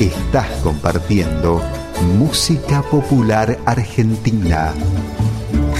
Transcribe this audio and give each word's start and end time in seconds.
Estás 0.00 0.50
compartiendo 0.62 1.62
música 2.18 2.82
popular 2.82 3.58
argentina. 3.64 4.74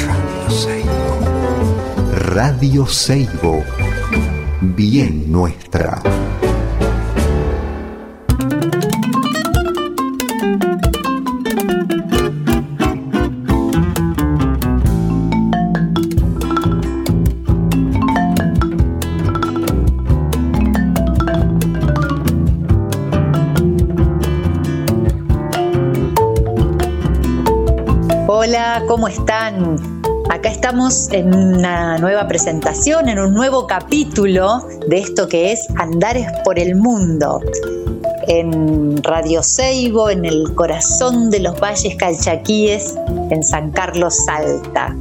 Radio 0.06 0.50
Seibo. 0.50 1.18
Radio 2.14 2.86
Seibo. 2.86 3.62
Bien 4.62 5.30
nuestra. 5.30 6.00
¿Cómo 28.96 29.08
están? 29.08 29.76
Acá 30.30 30.48
estamos 30.48 31.12
en 31.12 31.34
una 31.34 31.98
nueva 31.98 32.26
presentación, 32.26 33.10
en 33.10 33.18
un 33.18 33.34
nuevo 33.34 33.66
capítulo 33.66 34.66
de 34.88 35.00
esto 35.00 35.28
que 35.28 35.52
es 35.52 35.68
Andares 35.76 36.26
por 36.44 36.58
el 36.58 36.76
Mundo. 36.76 37.42
En 38.26 39.02
Radio 39.02 39.42
Seibo, 39.42 40.08
en 40.08 40.24
el 40.24 40.54
corazón 40.54 41.28
de 41.28 41.40
los 41.40 41.60
valles 41.60 41.94
calchaquíes, 41.96 42.96
en 43.28 43.42
San 43.42 43.70
Carlos 43.70 44.16
Salta. 44.24 44.96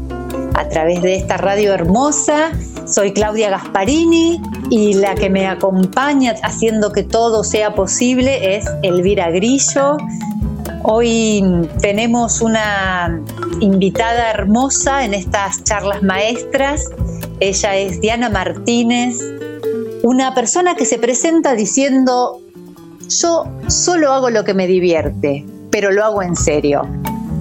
A 0.56 0.68
través 0.68 1.02
de 1.02 1.16
esta 1.16 1.38
radio 1.38 1.72
hermosa, 1.74 2.52
soy 2.86 3.14
Claudia 3.14 3.50
Gasparini 3.50 4.42
y 4.70 4.96
la 4.96 5.16
que 5.16 5.30
me 5.30 5.48
acompaña 5.48 6.36
haciendo 6.44 6.92
que 6.92 7.04
todo 7.04 7.46
sea 7.46 7.76
posible 7.76 8.58
es 8.58 8.66
Elvira 8.84 9.32
Grillo, 9.32 9.96
Hoy 10.88 11.44
tenemos 11.82 12.44
una 12.44 13.20
invitada 13.60 14.30
hermosa 14.30 15.04
en 15.04 15.16
estas 15.16 15.64
charlas 15.64 16.04
maestras. 16.04 16.92
Ella 17.40 17.76
es 17.76 18.00
Diana 18.02 18.30
Martínez, 18.30 19.18
una 20.04 20.36
persona 20.36 20.76
que 20.76 20.86
se 20.86 21.00
presenta 21.00 21.56
diciendo, 21.56 22.40
yo 23.10 23.46
solo 23.66 24.14
hago 24.14 24.30
lo 24.30 24.44
que 24.44 24.54
me 24.54 24.68
divierte, 24.68 25.44
pero 25.72 25.92
lo 25.92 26.06
hago 26.06 26.22
en 26.22 26.36
serio. 26.36 26.84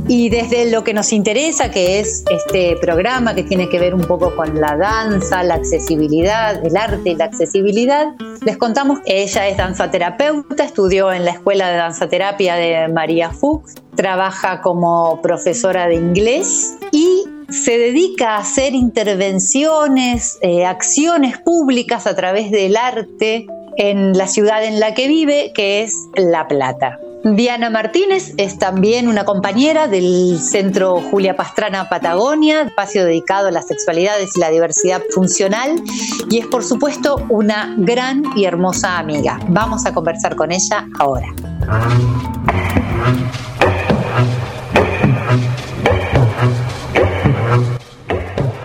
Y 0.06 0.28
desde 0.28 0.70
lo 0.70 0.84
que 0.84 0.92
nos 0.92 1.14
interesa, 1.14 1.70
que 1.70 1.98
es 1.98 2.24
este 2.30 2.76
programa 2.76 3.34
que 3.34 3.42
tiene 3.42 3.70
que 3.70 3.78
ver 3.78 3.94
un 3.94 4.02
poco 4.02 4.36
con 4.36 4.60
la 4.60 4.76
danza, 4.76 5.42
la 5.42 5.54
accesibilidad, 5.54 6.64
el 6.64 6.76
arte 6.76 7.10
y 7.10 7.14
la 7.14 7.24
accesibilidad, 7.24 8.08
les 8.44 8.58
contamos 8.58 9.00
que 9.00 9.22
ella 9.22 9.48
es 9.48 9.56
danzaterapeuta, 9.56 10.62
estudió 10.62 11.10
en 11.10 11.24
la 11.24 11.30
Escuela 11.30 11.70
de 11.70 11.76
Danzaterapia 11.78 12.54
de 12.56 12.88
María 12.88 13.30
Fuchs, 13.30 13.76
trabaja 13.94 14.60
como 14.60 15.22
profesora 15.22 15.88
de 15.88 15.94
inglés 15.94 16.76
y 16.92 17.24
se 17.48 17.78
dedica 17.78 18.36
a 18.36 18.38
hacer 18.38 18.74
intervenciones, 18.74 20.38
eh, 20.42 20.66
acciones 20.66 21.38
públicas 21.38 22.06
a 22.06 22.14
través 22.14 22.50
del 22.50 22.76
arte 22.76 23.46
en 23.78 24.12
la 24.12 24.26
ciudad 24.26 24.64
en 24.64 24.80
la 24.80 24.92
que 24.92 25.08
vive, 25.08 25.52
que 25.54 25.82
es 25.82 25.96
La 26.14 26.46
Plata. 26.46 26.98
Diana 27.24 27.70
Martínez 27.70 28.34
es 28.36 28.58
también 28.58 29.08
una 29.08 29.24
compañera 29.24 29.88
del 29.88 30.38
Centro 30.38 31.00
Julia 31.00 31.34
Pastrana 31.34 31.88
Patagonia, 31.88 32.60
espacio 32.60 33.06
dedicado 33.06 33.48
a 33.48 33.50
las 33.50 33.66
sexualidades 33.66 34.36
y 34.36 34.40
la 34.40 34.50
diversidad 34.50 35.00
funcional, 35.10 35.82
y 36.28 36.40
es 36.40 36.46
por 36.46 36.62
supuesto 36.62 37.24
una 37.30 37.76
gran 37.78 38.24
y 38.36 38.44
hermosa 38.44 38.98
amiga. 38.98 39.40
Vamos 39.48 39.86
a 39.86 39.94
conversar 39.94 40.36
con 40.36 40.52
ella 40.52 40.86
ahora. 40.98 41.28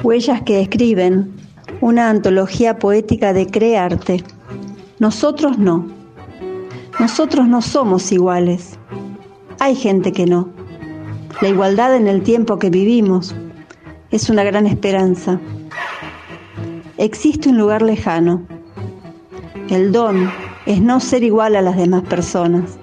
Huellas 0.04 0.42
que 0.42 0.60
escriben, 0.60 1.34
una 1.80 2.10
antología 2.10 2.78
poética 2.78 3.32
de 3.32 3.48
crearte. 3.48 4.22
Nosotros 5.00 5.58
no. 5.58 5.99
Nosotros 7.00 7.48
no 7.48 7.62
somos 7.62 8.12
iguales. 8.12 8.78
Hay 9.60 9.76
gente 9.76 10.12
que 10.12 10.26
no. 10.26 10.50
La 11.40 11.48
igualdad 11.48 11.96
en 11.96 12.10
el 12.10 12.24
tiempo 12.24 12.60
que 12.60 12.70
vivimos 12.70 13.34
es 14.12 14.30
una 14.30 14.44
gran 14.44 14.68
esperanza. 14.68 15.40
Existe 16.98 17.48
un 17.48 17.58
lugar 17.58 17.84
lejano. 17.84 18.46
El 19.70 19.94
don 19.94 20.30
es 20.66 20.82
no 20.82 21.00
ser 21.00 21.24
igual 21.24 21.56
a 21.56 21.62
las 21.62 21.78
demás 21.78 22.04
personas. 22.04 22.78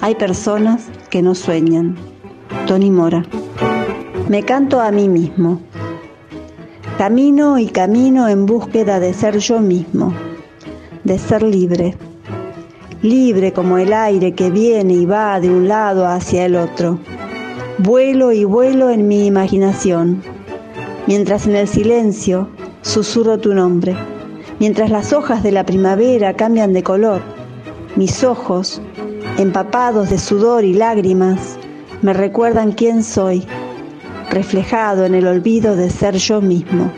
Hay 0.00 0.16
personas 0.16 0.86
que 1.08 1.22
no 1.22 1.36
sueñan. 1.36 1.94
Tony 2.66 2.90
Mora. 2.90 3.24
Me 4.28 4.42
canto 4.42 4.80
a 4.80 4.90
mí 4.90 5.08
mismo. 5.08 5.60
Camino 6.98 7.56
y 7.56 7.68
camino 7.68 8.26
en 8.26 8.46
búsqueda 8.46 8.98
de 8.98 9.14
ser 9.14 9.38
yo 9.38 9.60
mismo, 9.60 10.12
de 11.04 11.20
ser 11.20 11.44
libre 11.44 11.94
libre 13.02 13.52
como 13.52 13.78
el 13.78 13.92
aire 13.92 14.32
que 14.32 14.50
viene 14.50 14.94
y 14.94 15.06
va 15.06 15.40
de 15.40 15.50
un 15.50 15.68
lado 15.68 16.06
hacia 16.06 16.46
el 16.46 16.56
otro. 16.56 16.98
Vuelo 17.78 18.32
y 18.32 18.44
vuelo 18.44 18.90
en 18.90 19.06
mi 19.06 19.26
imaginación, 19.26 20.22
mientras 21.06 21.46
en 21.46 21.56
el 21.56 21.68
silencio 21.68 22.48
susurro 22.82 23.38
tu 23.38 23.54
nombre, 23.54 23.96
mientras 24.58 24.90
las 24.90 25.12
hojas 25.12 25.42
de 25.42 25.52
la 25.52 25.66
primavera 25.66 26.34
cambian 26.34 26.72
de 26.72 26.82
color, 26.82 27.20
mis 27.96 28.24
ojos, 28.24 28.80
empapados 29.38 30.10
de 30.10 30.18
sudor 30.18 30.64
y 30.64 30.72
lágrimas, 30.72 31.58
me 32.02 32.12
recuerdan 32.12 32.72
quién 32.72 33.02
soy, 33.02 33.44
reflejado 34.30 35.04
en 35.04 35.14
el 35.14 35.26
olvido 35.26 35.76
de 35.76 35.90
ser 35.90 36.16
yo 36.16 36.40
mismo. 36.40 36.90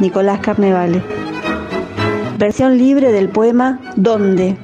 Nicolás 0.00 0.40
Carnevale. 0.40 1.02
Versión 2.38 2.76
libre 2.76 3.12
del 3.12 3.30
poema 3.30 3.80
¿Dónde? 3.96 4.58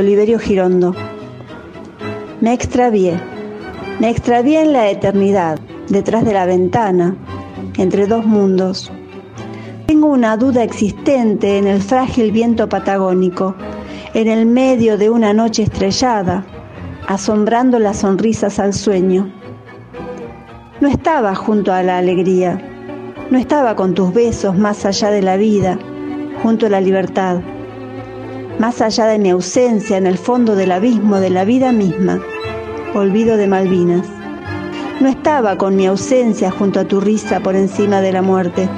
Oliverio 0.00 0.38
Girondo. 0.38 0.94
Me 2.40 2.52
extravié, 2.52 3.18
me 3.98 4.10
extravié 4.10 4.60
en 4.60 4.72
la 4.72 4.90
eternidad, 4.90 5.58
detrás 5.88 6.24
de 6.24 6.34
la 6.34 6.44
ventana, 6.44 7.16
entre 7.78 8.06
dos 8.06 8.26
mundos. 8.26 8.92
Tengo 9.86 10.08
una 10.08 10.36
duda 10.36 10.62
existente 10.64 11.56
en 11.56 11.66
el 11.66 11.80
frágil 11.80 12.30
viento 12.30 12.68
patagónico, 12.68 13.54
en 14.12 14.28
el 14.28 14.44
medio 14.44 14.98
de 14.98 15.08
una 15.08 15.32
noche 15.32 15.62
estrellada, 15.62 16.44
asombrando 17.06 17.78
las 17.78 17.98
sonrisas 17.98 18.58
al 18.58 18.74
sueño. 18.74 19.32
No 20.80 20.88
estaba 20.88 21.34
junto 21.34 21.72
a 21.72 21.82
la 21.82 21.98
alegría, 21.98 22.60
no 23.30 23.38
estaba 23.38 23.74
con 23.76 23.94
tus 23.94 24.12
besos 24.12 24.58
más 24.58 24.84
allá 24.84 25.10
de 25.10 25.22
la 25.22 25.36
vida, 25.36 25.78
junto 26.42 26.66
a 26.66 26.70
la 26.70 26.82
libertad 26.82 27.40
más 28.58 28.80
allá 28.80 29.06
de 29.06 29.18
mi 29.18 29.30
ausencia 29.30 29.96
en 29.96 30.06
el 30.06 30.16
fondo 30.16 30.56
del 30.56 30.72
abismo 30.72 31.20
de 31.20 31.30
la 31.30 31.44
vida 31.44 31.72
misma, 31.72 32.20
olvido 32.94 33.36
de 33.36 33.46
Malvinas. 33.46 34.06
No 35.00 35.08
estaba 35.08 35.58
con 35.58 35.76
mi 35.76 35.86
ausencia 35.86 36.50
junto 36.50 36.80
a 36.80 36.84
tu 36.84 37.00
risa 37.00 37.40
por 37.40 37.54
encima 37.54 38.00
de 38.00 38.12
la 38.12 38.22
muerte, 38.22 38.68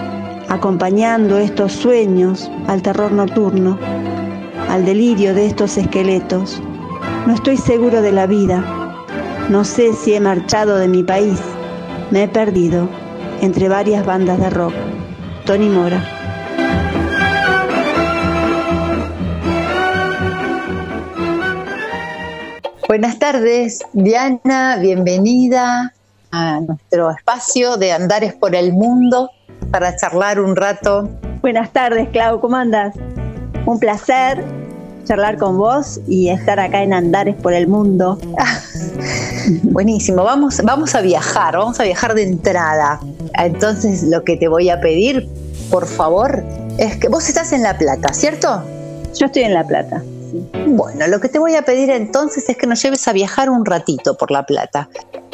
acompañando 0.49 1.39
estos 1.39 1.73
sueños 1.73 2.51
al 2.67 2.83
terror 2.83 3.13
nocturno, 3.13 3.79
al 4.69 4.85
delirio 4.85 5.35
de 5.35 5.47
estos 5.47 5.77
esqueletos. 5.77 6.61
No 7.27 7.35
estoy 7.35 7.57
seguro 7.57 8.03
de 8.03 8.13
la 8.13 8.27
vida. 8.27 8.65
No 9.49 9.65
sé 9.65 9.93
si 9.93 10.15
he 10.15 10.21
marchado 10.21 10.77
de 10.77 10.89
mi 10.89 11.05
país. 11.05 11.41
Me 12.11 12.25
he 12.25 12.29
perdido 12.29 12.89
entre 13.41 13.69
varias 13.69 14.05
bandas 14.05 14.41
de 14.41 14.51
rock. 14.51 14.75
Tony 15.45 15.69
Mora. 15.69 16.18
Buenas 22.89 23.19
tardes, 23.19 23.81
Diana, 23.93 24.79
bienvenida 24.81 25.93
a 26.31 26.61
nuestro 26.61 27.11
espacio 27.11 27.77
de 27.77 27.93
Andares 27.93 28.33
por 28.33 28.55
el 28.55 28.73
Mundo 28.73 29.31
para 29.71 29.95
charlar 29.95 30.41
un 30.41 30.57
rato. 30.57 31.07
Buenas 31.43 31.71
tardes, 31.71 32.09
Clau, 32.09 32.41
¿cómo 32.41 32.57
andas? 32.57 32.95
Un 33.67 33.79
placer 33.79 34.43
charlar 35.05 35.37
con 35.37 35.59
vos 35.59 36.01
y 36.09 36.31
estar 36.31 36.59
acá 36.59 36.83
en 36.83 36.95
Andares 36.95 37.37
por 37.37 37.53
el 37.53 37.69
Mundo. 37.69 38.19
buenísimo, 39.65 40.25
vamos, 40.25 40.59
vamos 40.65 40.95
a 40.95 41.03
viajar, 41.03 41.59
vamos 41.59 41.79
a 41.81 41.83
viajar 41.83 42.15
de 42.15 42.23
entrada. 42.23 43.01
Entonces 43.35 44.03
lo 44.03 44.25
que 44.25 44.39
te 44.39 44.49
voy 44.49 44.71
a 44.71 44.81
pedir, 44.81 45.29
por 45.71 45.87
favor, 45.87 46.43
es 46.79 46.97
que 46.97 47.11
vos 47.11 47.29
estás 47.29 47.53
en 47.53 47.65
La 47.65 47.77
Plata, 47.77 48.15
¿cierto? 48.15 48.63
Yo 49.15 49.27
estoy 49.27 49.43
en 49.43 49.53
La 49.53 49.67
Plata. 49.67 50.03
Bueno, 50.67 51.07
lo 51.07 51.21
que 51.21 51.29
te 51.29 51.39
voy 51.39 51.55
a 51.55 51.63
pedir 51.63 51.91
entonces 51.91 52.49
es 52.49 52.57
que 52.57 52.67
nos 52.67 52.83
lleves 52.83 53.07
a 53.09 53.13
viajar 53.13 53.51
un 53.51 53.65
ratito 53.65 54.17
por 54.17 54.31
La 54.31 54.45
Plata, 54.45 54.89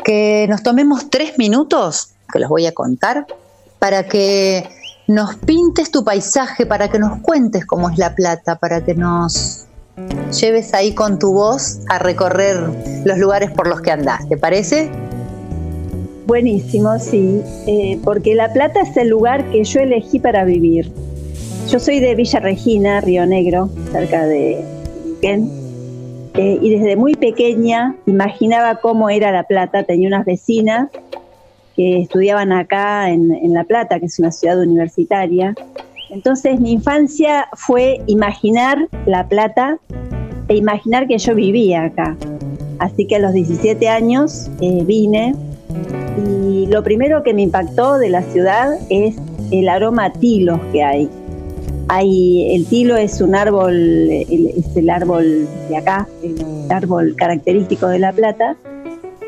que 0.05 0.47
nos 0.49 0.63
tomemos 0.63 1.11
tres 1.11 1.39
minutos, 1.39 2.11
que 2.33 2.39
los 2.39 2.49
voy 2.49 2.67
a 2.67 2.73
contar, 2.73 3.27
para 3.79 4.07
que 4.07 4.69
nos 5.07 5.37
pintes 5.37 5.91
tu 5.91 6.05
paisaje, 6.05 6.67
para 6.67 6.89
que 6.89 6.99
nos 6.99 7.21
cuentes 7.21 7.67
cómo 7.67 7.91
es 7.91 7.99
La 7.99 8.15
Plata, 8.15 8.57
para 8.57 8.85
que 8.85 8.95
nos 8.95 9.67
lleves 10.41 10.75
ahí 10.75 10.95
con 10.95 11.19
tu 11.19 11.33
voz 11.33 11.81
a 11.89 11.99
recorrer 11.99 12.57
los 13.05 13.19
lugares 13.19 13.51
por 13.51 13.69
los 13.69 13.81
que 13.81 13.91
andás, 13.91 14.29
¿te 14.29 14.37
parece? 14.37 14.91
Buenísimo, 16.27 16.99
sí, 16.99 17.43
eh, 17.67 18.01
porque 18.03 18.35
La 18.35 18.53
Plata 18.53 18.81
es 18.81 18.97
el 18.97 19.09
lugar 19.09 19.51
que 19.51 19.63
yo 19.63 19.81
elegí 19.81 20.19
para 20.19 20.45
vivir. 20.45 20.91
Yo 21.69 21.79
soy 21.79 22.01
de 22.01 22.15
Villa 22.15 22.41
Regina, 22.41 23.01
Río 23.01 23.27
Negro, 23.27 23.71
cerca 23.93 24.27
de 24.27 24.65
Eh, 25.25 26.59
y 26.61 26.71
desde 26.71 26.97
muy 26.97 27.15
pequeña 27.15 27.97
imaginaba 28.07 28.77
cómo 28.77 29.09
era 29.09 29.33
La 29.33 29.45
Plata. 29.45 29.85
Tenía 29.85 30.09
unas 30.09 30.25
vecinas 30.25 30.91
que 31.77 32.01
estudiaban 32.01 32.53
acá 32.53 33.11
en, 33.11 33.53
La 33.53 33.65
Plata, 33.65 33.99
que 33.99 34.07
es 34.07 34.19
una 34.19 34.31
ciudad 34.31 34.61
universitaria. 34.61 35.55
Entonces 36.11 36.61
mi 36.61 36.73
infancia 36.73 37.49
fue 37.55 38.01
imaginar 38.07 38.89
La 39.07 39.29
Plata 39.29 39.79
e 40.49 40.57
imaginar 40.57 41.07
que 41.07 41.19
yo 41.19 41.35
vivía 41.35 41.85
acá. 41.85 42.17
Así 42.79 43.07
que 43.07 43.17
a 43.17 43.19
los 43.21 43.33
17 43.33 43.89
años 43.89 44.51
eh, 44.61 44.83
vine 44.85 45.35
y 46.17 46.67
lo 46.67 46.83
primero 46.83 47.23
que 47.23 47.33
me 47.35 47.43
impactó 47.43 47.99
de 47.99 48.11
la 48.11 48.23
ciudad 48.23 48.75
es 48.91 49.17
el 49.51 49.69
aroma 49.69 50.13
tilos 50.13 50.61
que 50.73 50.83
hay. 50.83 51.09
Hay 51.89 52.55
el 52.55 52.67
tilo 52.67 52.97
es 52.97 53.21
un 53.21 53.35
árbol, 53.35 53.75
es 54.11 54.77
el 54.77 54.91
árbol 54.91 55.47
de 55.69 55.77
acá, 55.77 56.09
el 56.23 56.71
árbol 56.71 57.15
característico 57.17 57.89
de 57.89 57.99
La 57.99 58.13
Plata. 58.13 58.57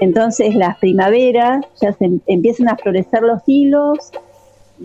Entonces 0.00 0.55
las 0.55 0.79
primaveras 0.79 1.64
ya 1.81 1.93
se 1.93 2.11
empiezan 2.26 2.69
a 2.69 2.76
florecer 2.76 3.23
los 3.23 3.44
tilos 3.44 3.99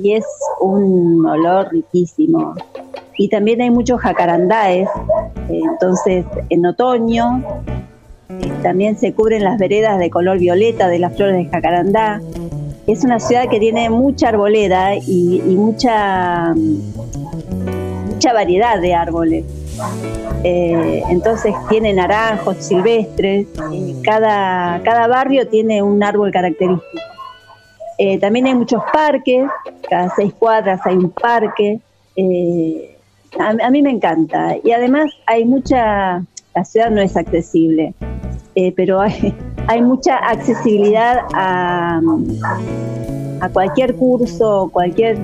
y 0.02 0.14
es 0.14 0.26
un 0.60 1.26
olor 1.26 1.70
riquísimo. 1.72 2.56
Y 3.18 3.30
también 3.30 3.62
hay 3.62 3.72
muchos 3.72 4.00
jacarandáes, 4.00 4.90
entonces 5.50 6.26
en 6.50 6.66
otoño 6.66 7.44
también 8.64 8.98
se 8.98 9.14
cubren 9.14 9.44
las 9.44 9.58
veredas 9.58 10.00
de 10.00 10.10
color 10.10 10.40
violeta 10.40 10.88
de 10.88 11.00
las 11.00 11.16
flores 11.16 11.38
de 11.38 11.46
jacarandá. 11.46 12.22
Es 12.92 13.06
una 13.06 13.22
ciudad 13.22 13.48
que 13.48 13.58
tiene 13.58 13.90
mucha 13.90 14.28
arboleda 14.28 14.98
y, 14.98 15.42
mucha, 15.46 16.54
mucha 16.54 18.34
variedad 18.34 18.82
de 18.82 18.94
árboles. 18.94 19.46
Eh, 20.44 21.02
entonces 21.08 21.56
tiene 21.70 21.94
naranjos 21.94 22.58
silvestres, 22.58 23.48
eh, 23.72 23.96
cada, 24.04 24.84
cada 24.84 25.08
barrio 25.08 25.48
tiene 25.48 25.82
un 25.82 26.04
árbol 26.04 26.32
característico. 26.32 27.02
Eh, 27.98 28.20
también 28.20 28.48
hay 28.48 28.56
muchos 28.56 28.84
parques, 28.92 29.46
cada 29.90 30.14
seis 30.14 30.34
cuadras 30.34 30.82
hay 30.84 30.98
un 30.98 31.12
parque. 31.12 31.80
a, 33.40 33.70
mí 33.70 33.82
me 33.82 33.92
encanta. 33.92 34.58
Y 34.66 34.72
además 34.72 35.10
hay 35.28 35.46
mucha, 35.46 36.26
la 36.54 36.66
ciudad 36.66 36.92
no 36.92 37.00
es 37.00 37.16
accesible. 37.16 37.94
Pero 38.76 39.00
hay, 39.00 39.34
hay 39.68 39.82
mucha 39.82 40.18
accesibilidad 40.18 41.20
a, 41.34 42.02
a 43.40 43.50
cualquier 43.50 43.96
curso, 43.96 44.70
cualquier 44.72 45.18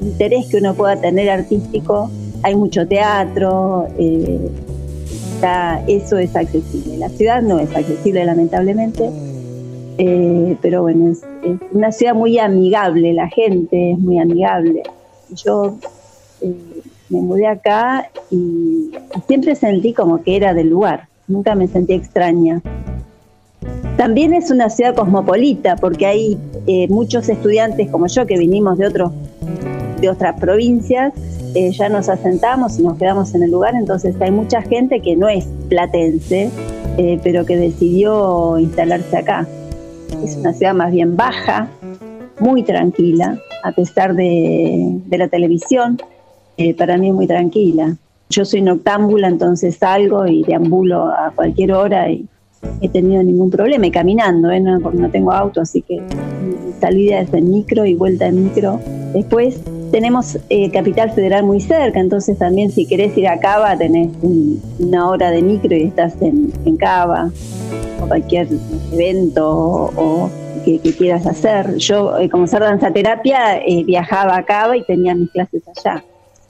interés 0.00 0.46
que 0.48 0.58
uno 0.58 0.74
pueda 0.74 0.96
tener 0.96 1.28
artístico. 1.30 2.10
Hay 2.42 2.54
mucho 2.56 2.86
teatro, 2.86 3.86
eh, 3.98 4.50
eso 5.86 6.18
es 6.18 6.34
accesible. 6.36 6.96
La 6.98 7.08
ciudad 7.08 7.42
no 7.42 7.58
es 7.58 7.74
accesible, 7.74 8.24
lamentablemente, 8.24 9.10
eh, 9.98 10.56
pero 10.62 10.82
bueno, 10.82 11.10
es, 11.10 11.22
una 11.72 11.92
ciudad 11.92 12.14
muy 12.14 12.38
amigable, 12.38 13.12
la 13.12 13.28
gente 13.28 13.92
es 13.92 13.98
muy 13.98 14.18
amigable. 14.18 14.82
Yo 15.34 15.76
me 17.10 17.20
mudé 17.20 17.46
acá 17.46 18.08
y 18.30 18.90
siempre 19.26 19.54
sentí 19.54 19.92
como 19.92 20.22
que 20.22 20.36
era 20.36 20.54
del 20.54 20.70
lugar 20.70 21.10
nunca 21.30 21.54
me 21.54 21.68
sentí 21.68 21.94
extraña. 21.94 22.60
También 24.00 24.32
es 24.32 24.50
una 24.50 24.70
ciudad 24.70 24.94
cosmopolita 24.94 25.76
porque 25.76 26.06
hay 26.06 26.38
eh, 26.66 26.88
muchos 26.88 27.28
estudiantes 27.28 27.90
como 27.90 28.06
yo 28.06 28.24
que 28.24 28.38
vinimos 28.38 28.78
de, 28.78 28.86
otros, 28.86 29.12
de 30.00 30.08
otras 30.08 30.40
provincias, 30.40 31.12
eh, 31.54 31.70
ya 31.72 31.90
nos 31.90 32.08
asentamos 32.08 32.78
y 32.78 32.82
nos 32.82 32.96
quedamos 32.96 33.34
en 33.34 33.42
el 33.42 33.50
lugar, 33.50 33.74
entonces 33.74 34.16
hay 34.18 34.30
mucha 34.30 34.62
gente 34.62 35.00
que 35.00 35.16
no 35.16 35.28
es 35.28 35.46
platense, 35.68 36.50
eh, 36.96 37.20
pero 37.22 37.44
que 37.44 37.58
decidió 37.58 38.58
instalarse 38.58 39.18
acá. 39.18 39.46
Es 40.24 40.34
una 40.34 40.54
ciudad 40.54 40.72
más 40.72 40.92
bien 40.92 41.14
baja, 41.14 41.68
muy 42.38 42.62
tranquila, 42.62 43.38
a 43.62 43.72
pesar 43.72 44.14
de, 44.14 44.98
de 45.08 45.18
la 45.18 45.28
televisión, 45.28 45.98
para 46.78 46.96
mí 46.96 47.08
es 47.08 47.14
muy 47.14 47.26
tranquila. 47.26 47.98
Yo 48.30 48.46
soy 48.46 48.62
noctámbula, 48.62 49.28
entonces 49.28 49.76
salgo 49.76 50.26
y 50.26 50.42
deambulo 50.44 51.08
a 51.08 51.32
cualquier 51.36 51.74
hora 51.74 52.10
y 52.10 52.26
he 52.80 52.88
tenido 52.88 53.22
ningún 53.22 53.50
problema, 53.50 53.86
y 53.86 53.90
caminando, 53.90 54.50
¿eh? 54.50 54.60
no, 54.60 54.80
porque 54.80 54.98
no 54.98 55.10
tengo 55.10 55.32
auto, 55.32 55.60
así 55.60 55.82
que 55.82 56.00
salida 56.80 57.20
es 57.20 57.32
en 57.34 57.50
micro 57.50 57.84
y 57.84 57.94
vuelta 57.94 58.26
en 58.26 58.44
micro. 58.44 58.80
Después 59.12 59.60
tenemos 59.90 60.38
eh, 60.48 60.70
Capital 60.70 61.10
Federal 61.10 61.44
muy 61.44 61.60
cerca, 61.60 62.00
entonces 62.00 62.38
también 62.38 62.70
si 62.70 62.86
querés 62.86 63.16
ir 63.18 63.28
a 63.28 63.40
Cava 63.40 63.76
tenés 63.76 64.08
una 64.78 65.08
hora 65.08 65.30
de 65.30 65.42
micro 65.42 65.76
y 65.76 65.82
estás 65.82 66.14
en, 66.20 66.52
Cava, 66.76 67.30
o 68.00 68.06
cualquier 68.06 68.48
evento 68.92 69.90
o, 69.96 70.30
que, 70.64 70.78
quieras 70.78 71.26
hacer. 71.26 71.76
Yo, 71.76 72.18
eh, 72.18 72.28
como 72.28 72.46
ser 72.46 72.60
danza 72.60 72.92
terapia, 72.92 73.58
eh, 73.58 73.84
viajaba 73.84 74.36
a 74.36 74.44
Cava 74.44 74.76
y 74.76 74.84
tenía 74.84 75.14
mis 75.14 75.30
clases 75.30 75.62
allá 75.68 76.04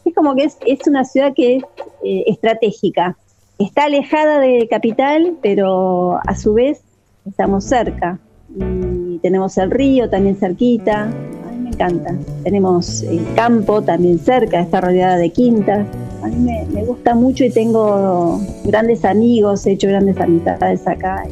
es 0.05 0.15
como 0.15 0.35
que 0.35 0.45
es, 0.45 0.87
una 0.87 1.05
ciudad 1.05 1.33
que 1.35 1.57
es 1.57 1.63
eh, 2.05 2.25
estratégica. 2.27 3.17
Está 3.61 3.85
alejada 3.85 4.41
de 4.41 4.67
capital, 4.71 5.37
pero 5.43 6.19
a 6.27 6.35
su 6.35 6.55
vez 6.55 6.81
estamos 7.27 7.65
cerca. 7.65 8.19
Y 8.57 9.19
tenemos 9.19 9.59
el 9.59 9.71
río 9.71 10.09
también 10.09 10.35
cerquita. 10.37 11.03
A 11.03 11.53
mí 11.53 11.59
me 11.65 11.69
encanta. 11.69 12.17
Tenemos 12.43 13.03
el 13.03 13.23
campo 13.35 13.83
también 13.83 14.19
cerca, 14.19 14.61
está 14.61 14.81
rodeada 14.81 15.19
de 15.19 15.29
quintas. 15.29 15.87
A 16.23 16.29
mí 16.29 16.37
me, 16.73 16.85
gusta 16.85 17.15
mucho 17.15 17.45
y 17.45 17.51
tengo 17.51 18.41
grandes 18.65 19.05
amigos, 19.05 19.67
he 19.67 19.73
hecho 19.73 19.89
grandes 19.89 20.19
amistades 20.19 20.87
acá. 20.87 21.25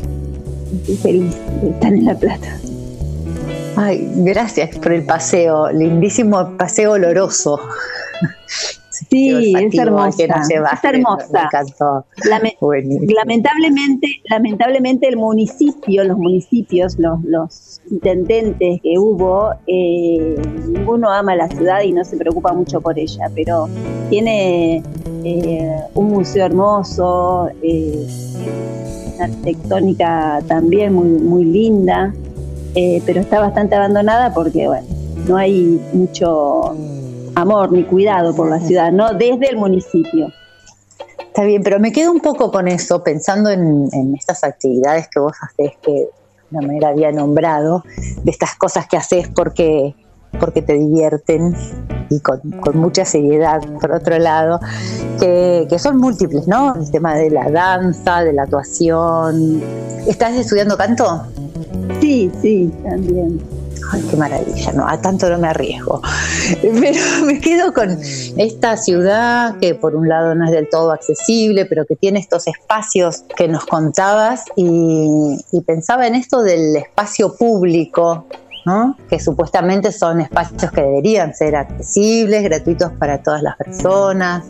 Estoy 0.71 0.97
feliz 0.97 1.37
de 1.63 1.71
estar 1.71 1.95
en 1.95 2.05
La 2.05 2.15
Plata. 2.15 2.49
Ay, 3.77 4.07
gracias 4.17 4.77
por 4.77 4.93
el 4.93 5.07
paseo, 5.07 5.73
lindísimo 5.73 6.59
paseo 6.59 6.93
oloroso. 6.93 7.59
Sí, 9.11 9.55
es 9.57 9.79
hermosa. 9.79 10.25
es 10.25 10.85
hermosa. 10.85 11.49
lamentablemente, 13.15 14.09
lamentablemente 14.31 15.09
el 15.09 15.17
municipio, 15.17 16.05
los 16.05 16.19
municipios, 16.19 16.99
los, 16.99 17.23
los 17.25 17.81
intendentes 17.91 18.81
que 18.83 18.99
hubo, 18.99 19.53
eh, 19.67 20.37
ninguno 20.69 21.11
ama 21.11 21.35
la 21.37 21.49
ciudad 21.49 21.83
y 21.83 21.93
no 21.93 22.05
se 22.05 22.17
preocupa 22.17 22.53
mucho 22.53 22.81
por 22.81 22.99
ella, 22.99 23.31
pero 23.35 23.69
tiene 24.11 24.83
eh, 25.25 25.77
un 25.95 26.09
museo 26.09 26.47
hermoso, 26.47 27.49
eh, 27.63 28.07
una 29.17 29.25
arquitectónica 29.25 30.41
también 30.47 30.95
muy, 30.95 31.09
muy 31.09 31.45
linda. 31.45 32.13
Eh, 32.75 33.03
pero 33.07 33.21
está 33.21 33.41
bastante 33.41 33.75
abandonada 33.75 34.33
porque, 34.33 34.69
bueno, 34.69 34.87
no 35.27 35.37
hay 35.37 35.81
mucho 35.93 36.77
amor 37.41 37.73
ni 37.73 37.85
cuidado 37.85 38.35
por 38.35 38.49
la 38.49 38.61
ciudad, 38.61 38.93
¿no? 38.93 39.13
Desde 39.13 39.51
el 39.51 39.57
municipio. 39.57 40.33
Está 41.19 41.45
bien, 41.45 41.63
pero 41.63 41.79
me 41.79 41.93
quedo 41.93 42.11
un 42.11 42.21
poco 42.21 42.51
con 42.51 42.69
eso, 42.69 43.03
pensando 43.03 43.51
en, 43.51 43.89
estas 44.17 44.43
actividades 44.45 45.09
que 45.09 45.21
vos 45.21 45.35
haces, 45.41 45.73
que 45.83 45.93
de 45.93 46.09
una 46.51 46.67
manera 46.67 46.89
había 46.89 47.13
nombrado, 47.13 47.85
de 48.25 48.31
estas 48.31 48.57
cosas 48.57 48.89
que 48.89 48.97
haces 48.97 49.29
porque, 49.29 49.95
porque 50.41 50.63
te 50.63 50.73
divierten 50.75 51.55
y 52.11 52.21
con, 52.21 52.41
mucha 52.75 53.05
seriedad, 53.05 53.61
por 53.81 53.93
otro 53.93 54.19
lado, 54.19 54.59
que, 55.21 55.67
que, 55.69 55.79
son 55.79 55.99
múltiples, 55.99 56.49
¿no? 56.49 56.75
El 56.75 56.91
tema 56.91 57.15
de 57.15 57.31
la 57.31 57.51
danza, 57.51 58.25
de 58.25 58.33
la 58.33 58.43
actuación. 58.43 59.63
¿Estás 60.07 60.35
estudiando 60.35 60.77
canto? 60.77 61.27
Sí, 62.01 62.33
sí, 62.41 62.73
también. 62.83 63.58
Ay, 63.91 64.03
qué 64.11 64.17
maravilla, 64.17 64.73
no, 64.73 64.87
a 64.87 65.01
tanto 65.01 65.31
no 65.31 65.39
me 65.39 65.49
arriesgo. 65.49 66.03
Pero 66.63 67.25
me 67.25 67.41
quedo 67.41 67.73
con 67.73 67.99
esta 68.37 68.77
ciudad 68.77 69.57
que 69.59 69.75
por 69.75 69.95
un 69.95 70.09
lado 70.09 70.35
no 70.35 70.45
es 70.45 70.51
del 70.51 70.69
todo 70.69 70.93
accesible, 70.93 71.65
pero 71.67 71.85
que 71.87 71.97
tiene 71.97 72.19
estos 72.19 72.47
espacios 72.47 73.25
que 73.37 73.49
nos 73.49 73.67
contabas 73.67 74.45
y, 74.57 75.39
pensaba 75.67 76.07
en 76.07 76.15
esto 76.15 76.43
del 76.43 76.77
espacio 76.77 77.35
público, 77.35 78.27
¿no? 78.65 78.97
que 79.09 79.21
supuestamente 79.21 79.93
son 79.93 80.21
espacios 80.21 80.71
que 80.73 80.81
deberían 80.81 81.35
ser 81.35 81.57
accesibles, 81.57 82.43
gratuitos 82.43 82.93
para 82.93 83.23
todas 83.23 83.43
las 83.43 83.57
personas, 83.57 84.45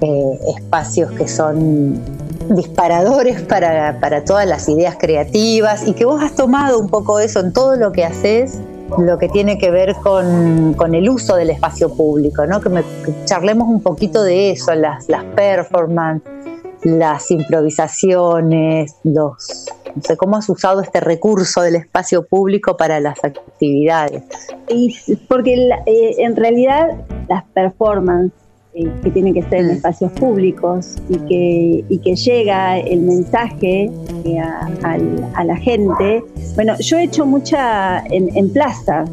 eh, 0.00 0.38
espacios 0.56 1.12
que 1.12 1.28
son 1.28 2.00
disparadores 2.50 3.42
para, 3.42 4.24
todas 4.24 4.46
las 4.46 4.68
ideas 4.68 4.96
creativas 4.98 5.86
y 5.86 5.94
que 5.94 6.04
vos 6.04 6.22
has 6.22 6.34
tomado 6.34 6.78
un 6.78 6.88
poco 6.88 7.18
eso 7.18 7.40
en 7.40 7.52
todo 7.52 7.76
lo 7.76 7.92
que 7.92 8.04
haces, 8.04 8.58
lo 8.98 9.18
que 9.18 9.28
tiene 9.28 9.58
que 9.58 9.70
ver 9.70 9.94
con, 9.96 10.94
el 10.94 11.08
uso 11.08 11.36
del 11.36 11.50
espacio 11.50 11.94
público, 11.94 12.46
¿no? 12.46 12.60
que, 12.60 12.68
me, 12.68 12.82
charlemos 13.24 13.68
un 13.68 13.82
poquito 13.82 14.22
de 14.22 14.50
eso, 14.50 14.74
las, 14.74 15.08
las 15.08 15.24
performances, 15.24 16.30
las 16.82 17.30
improvisaciones, 17.30 18.96
los 19.04 19.66
no 19.94 20.02
sé 20.02 20.16
cómo 20.16 20.36
has 20.36 20.48
usado 20.48 20.80
este 20.80 21.00
recurso 21.00 21.62
del 21.62 21.76
espacio 21.76 22.26
público 22.26 22.76
para 22.76 22.98
las 22.98 23.22
actividades. 23.22 24.24
Y 24.68 24.96
porque 25.28 25.54
eh, 25.86 26.16
en 26.18 26.34
realidad 26.34 26.88
las 27.28 27.44
performances 27.54 28.43
que 28.74 29.10
tienen 29.10 29.34
que 29.34 29.42
ser 29.42 29.60
en 29.60 29.66
mm. 29.68 29.70
espacios 29.70 30.12
públicos 30.12 30.96
y 31.08 31.18
que, 31.18 31.84
y 31.88 31.98
que 31.98 32.16
llega 32.16 32.78
el 32.78 33.00
mensaje 33.00 33.90
eh, 34.24 34.38
a, 34.40 35.44
la 35.44 35.56
gente. 35.56 36.24
Bueno, 36.54 36.76
yo 36.80 36.98
he 36.98 37.04
hecho 37.04 37.24
mucha 37.24 38.04
en, 38.06 38.36
en 38.36 38.52
plaza, 38.52 39.04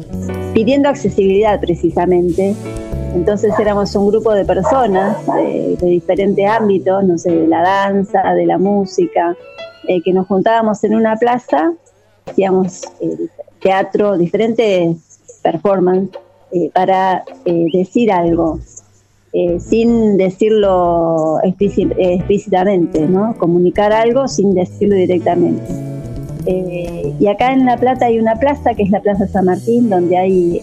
pidiendo 0.52 0.88
accesibilidad 0.88 1.60
precisamente. 1.60 2.54
Entonces 3.14 3.52
éramos 3.58 3.94
un 3.94 4.08
grupo 4.08 4.32
de 4.32 4.44
personas 4.44 5.24
de, 5.26 5.76
de 5.78 5.86
diferentes 5.86 6.48
ámbitos, 6.48 7.04
no 7.04 7.18
sé, 7.18 7.30
de 7.30 7.46
la 7.46 7.62
danza, 7.62 8.34
de 8.34 8.46
la 8.46 8.58
música, 8.58 9.36
eh, 9.88 10.00
que 10.00 10.12
nos 10.12 10.28
juntábamos 10.28 10.84
en 10.84 10.94
una 10.94 11.16
plaza, 11.16 11.72
hacíamos 12.26 12.82
eh, 13.00 13.26
teatro, 13.60 14.16
diferentes 14.16 14.96
performances 15.42 16.20
eh, 16.52 16.70
para 16.72 17.24
decir 17.44 18.12
algo, 18.12 18.60
sin 19.58 20.16
decirlo 20.18 21.38
explícitamente, 21.42 23.00
¿no? 23.08 23.34
comunicar 23.38 23.92
algo 23.92 24.28
sin 24.28 24.54
decirlo 24.54 24.94
directamente. 24.94 25.62
y 27.18 27.26
acá 27.26 27.52
en 27.52 27.64
La 27.64 27.76
Plata 27.76 28.06
hay 28.06 28.18
una 28.18 28.36
plaza, 28.36 28.74
que 28.74 28.82
es 28.82 28.90
la 28.90 29.00
Plaza 29.00 29.26
San 29.26 29.46
Martín, 29.46 29.88
donde 29.88 30.16
hay 30.16 30.62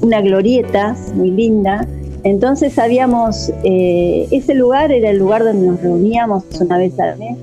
una 0.00 0.20
glorieta 0.20 0.96
muy 1.14 1.30
linda, 1.30 1.86
entonces 2.26 2.76
habíamos, 2.78 3.52
ese 3.62 4.54
lugar 4.54 4.90
era 4.90 5.10
el 5.10 5.18
lugar 5.18 5.44
donde 5.44 5.68
nos 5.68 5.80
reuníamos 5.80 6.42
una 6.60 6.76
vez 6.76 6.98
al 6.98 7.16
mes 7.18 7.38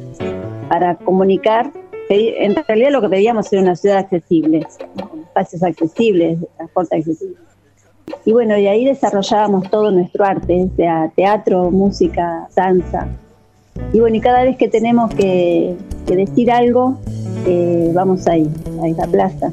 para 0.68 0.96
comunicar. 0.96 1.72
En 2.10 2.54
realidad 2.68 2.92
lo 2.92 3.00
que 3.02 3.08
pedíamos 3.08 3.52
era 3.54 3.62
una 3.62 3.78
ciudad 3.78 4.00
accesible, 4.00 4.66
espacios 5.28 5.64
accesibles, 5.64 6.38
transporte 6.58 6.98
accesible. 6.98 7.38
Y 8.26 8.32
bueno, 8.32 8.58
y 8.58 8.68
ahí 8.68 8.86
desarrollábamos 8.86 9.70
todo 9.70 9.92
nuestro 9.92 10.26
arte, 10.26 10.70
sea 10.76 11.12
teatro, 11.16 11.72
música, 11.72 12.48
danza. 12.56 13.08
Y 13.92 14.00
bueno, 14.00 14.16
y 14.16 14.22
cada 14.22 14.44
vez 14.44 14.58
que 14.58 14.68
tenemos 14.68 15.14
que, 15.14 15.76
decir 16.08 16.52
algo, 16.52 16.98
eh, 17.46 17.92
vamos 17.94 18.28
ahí, 18.28 18.50
a 18.82 18.88
esa 18.88 19.08
plaza. 19.08 19.52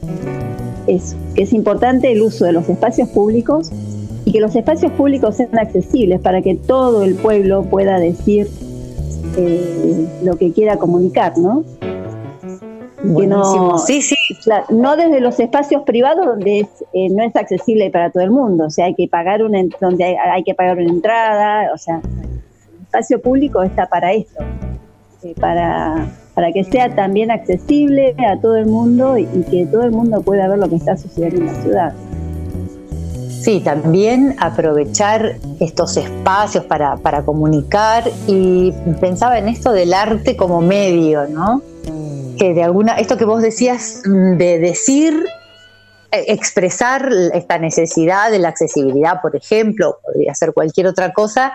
Es 0.86 1.16
que 1.34 1.42
es 1.42 1.52
importante 1.52 2.12
el 2.12 2.22
uso 2.22 2.44
de 2.44 2.52
los 2.52 2.68
espacios 2.68 3.08
públicos 3.08 3.70
y 4.24 4.32
que 4.32 4.40
los 4.40 4.54
espacios 4.54 4.92
públicos 4.92 5.36
sean 5.36 5.58
accesibles 5.58 6.20
para 6.20 6.42
que 6.42 6.54
todo 6.54 7.02
el 7.02 7.14
pueblo 7.14 7.64
pueda 7.64 7.98
decir 7.98 8.48
eh, 9.36 10.06
lo 10.22 10.36
que 10.36 10.52
quiera 10.52 10.76
comunicar, 10.76 11.38
¿no? 11.38 11.64
No, 13.04 13.78
sí, 13.78 14.02
sí. 14.02 14.16
no 14.70 14.96
desde 14.96 15.20
los 15.20 15.38
espacios 15.40 15.82
privados 15.82 16.26
donde 16.26 16.66
eh, 16.92 17.08
no 17.10 17.22
es 17.22 17.34
accesible 17.36 17.90
para 17.90 18.10
todo 18.10 18.22
el 18.22 18.30
mundo, 18.30 18.66
o 18.66 18.70
sea, 18.70 18.86
hay 18.86 18.94
que 18.94 19.08
pagar 19.08 19.42
una 19.42 19.60
donde 19.80 20.04
hay, 20.18 20.42
que 20.44 20.54
pagar 20.54 20.78
una 20.78 20.90
entrada, 20.90 21.72
o 21.72 21.78
sea, 21.78 22.00
el 22.00 22.82
espacio 22.82 23.20
público 23.20 23.62
está 23.62 23.86
para 23.86 24.12
eso, 24.12 24.40
eh, 25.22 25.34
para, 25.38 26.08
para 26.34 26.52
que 26.52 26.64
sea 26.64 26.94
también 26.94 27.30
accesible 27.30 28.14
a 28.18 28.40
todo 28.40 28.56
el 28.56 28.66
mundo 28.66 29.16
y 29.18 29.26
que 29.50 29.66
todo 29.66 29.82
el 29.82 29.92
mundo 29.92 30.20
pueda 30.22 30.48
ver 30.48 30.58
lo 30.58 30.68
que 30.68 30.76
está 30.76 30.96
sucediendo 30.96 31.40
en 31.40 31.46
la 31.46 31.62
ciudad. 31.62 31.94
Sí, 33.40 33.60
también 33.60 34.36
aprovechar 34.38 35.36
estos 35.60 35.96
espacios 35.96 36.64
para, 36.64 37.22
comunicar 37.24 38.04
y 38.26 38.70
pensaba 39.00 39.38
en 39.38 39.48
esto 39.48 39.72
del 39.72 39.94
arte 39.94 40.36
como 40.36 40.60
medio, 40.60 41.26
¿no? 41.26 41.62
Que 42.40 42.54
de 42.54 42.62
alguna, 42.62 42.94
esto 42.94 43.18
que 43.18 43.26
vos 43.26 43.42
decías 43.42 44.00
mm, 44.06 44.38
de 44.38 44.58
decir, 44.58 45.26
e, 46.10 46.32
expresar 46.32 47.06
esta 47.34 47.58
necesidad 47.58 48.30
de 48.30 48.38
la 48.38 48.48
accesibilidad, 48.48 49.20
por 49.20 49.36
ejemplo, 49.36 49.98
podría 50.02 50.34
ser 50.34 50.54
cualquier 50.54 50.86
otra 50.86 51.12
cosa, 51.12 51.52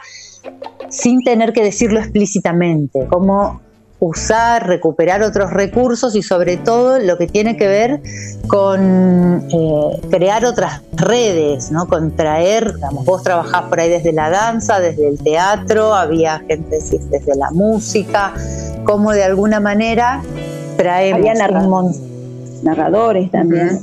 sin 0.90 1.24
tener 1.24 1.54
que 1.54 1.64
decirlo 1.64 2.00
explícitamente, 2.00 3.08
como 3.10 3.62
usar, 3.98 4.68
recuperar 4.68 5.24
otros 5.24 5.52
recursos 5.52 6.16
y 6.16 6.22
sobre 6.22 6.58
todo 6.58 7.00
lo 7.00 7.18
que 7.18 7.26
tiene 7.26 7.58
que 7.58 7.68
ver 7.68 8.02
con 8.48 9.48
eh, 9.50 10.00
crear 10.12 10.46
otras 10.46 10.82
redes, 10.94 11.72
¿no? 11.72 11.88
Con 11.88 12.16
traer, 12.16 12.76
digamos, 12.76 13.06
vos 13.06 13.24
trabajás 13.24 13.64
por 13.64 13.80
ahí 13.80 13.90
desde 13.90 14.14
la 14.14 14.30
danza, 14.30 14.80
desde 14.80 15.08
el 15.08 15.18
teatro, 15.18 15.96
había 15.96 16.40
gente 16.48 16.78
desde 17.10 17.36
la 17.36 17.50
música, 17.52 18.34
como 18.84 19.12
de 19.14 19.24
alguna 19.24 19.60
manera 19.60 20.22
traemos 20.78 21.20
había 21.20 21.34
narradores 22.64 23.32
también. 23.32 23.80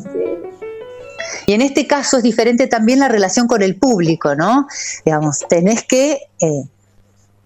Y 1.46 1.54
en 1.54 1.62
este 1.62 1.86
caso 1.86 2.18
es 2.18 2.22
diferente 2.22 2.66
también 2.66 3.00
la 3.00 3.08
relación 3.08 3.46
con 3.46 3.62
el 3.62 3.76
público, 3.76 4.34
¿no? 4.34 4.66
Digamos, 5.04 5.40
tenés 5.48 5.82
que 5.84 6.20
eh, 6.40 6.64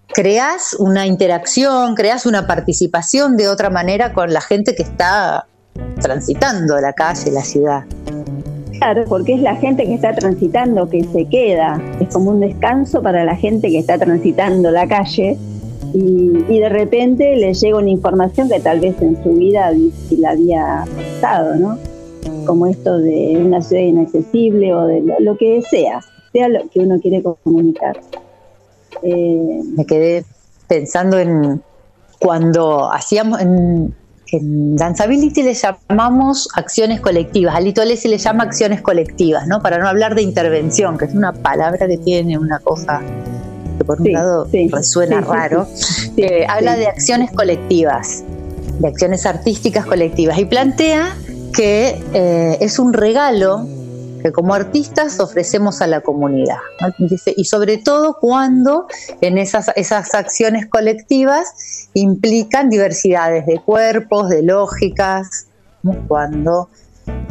creas 0.07 0.75
una 0.75 1.05
interacción, 1.05 1.95
creas 1.95 2.25
una 2.25 2.47
participación 2.47 3.37
de 3.37 3.47
otra 3.47 3.69
manera 3.69 4.13
con 4.13 4.33
la 4.33 4.41
gente 4.41 4.75
que 4.75 4.83
está 4.83 5.47
transitando 6.01 6.79
la 6.79 6.93
calle, 6.93 7.31
la 7.31 7.43
ciudad. 7.43 7.83
Claro, 8.77 9.05
porque 9.05 9.33
es 9.33 9.41
la 9.41 9.55
gente 9.55 9.85
que 9.85 9.95
está 9.95 10.13
transitando 10.13 10.87
que 10.87 11.03
se 11.03 11.25
queda, 11.25 11.81
es 11.99 12.13
como 12.13 12.29
un 12.31 12.39
descanso 12.39 13.01
para 13.01 13.25
la 13.25 13.35
gente 13.35 13.69
que 13.69 13.79
está 13.79 13.97
transitando 13.97 14.69
la 14.69 14.87
calle 14.87 15.37
y, 15.93 16.59
de 16.59 16.69
repente 16.69 17.35
le 17.35 17.53
llega 17.53 17.77
una 17.77 17.89
información 17.89 18.49
que 18.49 18.59
tal 18.59 18.79
vez 18.79 19.01
en 19.01 19.21
su 19.23 19.33
vida 19.33 19.71
la 20.17 20.31
había 20.31 20.85
pasado, 21.21 21.55
¿no? 21.55 21.77
Como 22.45 22.67
esto 22.67 22.97
de 22.97 23.41
una 23.43 23.61
ciudad 23.61 23.83
inaccesible 23.83 24.73
o 24.73 24.85
de 24.85 25.03
lo 25.19 25.37
que 25.37 25.61
sea, 25.61 26.01
sea 26.31 26.49
lo 26.49 26.67
que 26.69 26.79
uno 26.79 26.99
quiere 26.99 27.23
comunicar. 27.23 27.99
Eh, 29.03 29.61
me 29.75 29.85
quedé 29.85 30.25
pensando 30.67 31.19
en 31.19 31.61
cuando 32.19 32.91
hacíamos 32.91 33.41
en, 33.41 33.95
Danzability 34.29 35.41
le 35.41 35.53
llamamos 35.53 36.49
acciones 36.53 36.99
colectivas, 36.99 37.55
a 37.55 37.61
Lito 37.61 37.81
se 37.95 38.09
le 38.09 38.17
llama 38.17 38.43
acciones 38.43 38.81
colectivas, 38.81 39.47
¿no? 39.47 39.61
Para 39.61 39.77
no 39.77 39.87
hablar 39.87 40.15
de 40.15 40.21
intervención, 40.21 40.97
que 40.97 41.05
es 41.05 41.13
una 41.13 41.31
palabra 41.31 41.87
que 41.87 41.97
tiene 41.97 42.37
una 42.37 42.59
cosa 42.59 43.01
que 43.77 43.85
por 43.85 44.01
un 44.01 44.11
lado 44.11 44.47
resuena 44.71 45.21
raro. 45.21 45.67
habla 46.47 46.75
de 46.75 46.87
acciones 46.87 47.31
colectivas, 47.31 48.23
de 48.79 48.87
acciones 48.87 49.25
artísticas 49.25 49.85
colectivas 49.85 50.37
y 50.39 50.45
plantea 50.45 51.15
que 51.53 51.99
eh, 52.13 52.57
es 52.61 52.79
un 52.79 52.93
regalo 52.93 53.67
que 54.21 54.31
como 54.31 54.53
artistas 54.53 55.19
ofrecemos 55.19 55.81
a 55.81 55.87
la 55.87 56.01
comunidad. 56.01 56.57
y 57.35 57.45
sobre 57.45 57.77
todo 57.77 58.17
cuando 58.19 58.87
en 59.21 59.37
esas, 59.37 59.71
esas 59.75 60.13
acciones 60.13 60.67
colectivas 60.67 61.89
implican 61.93 62.69
diversidades 62.69 63.45
de 63.45 63.59
cuerpos, 63.59 64.29
de 64.29 64.43
lógicas, 64.43 65.47
cuando 66.07 66.69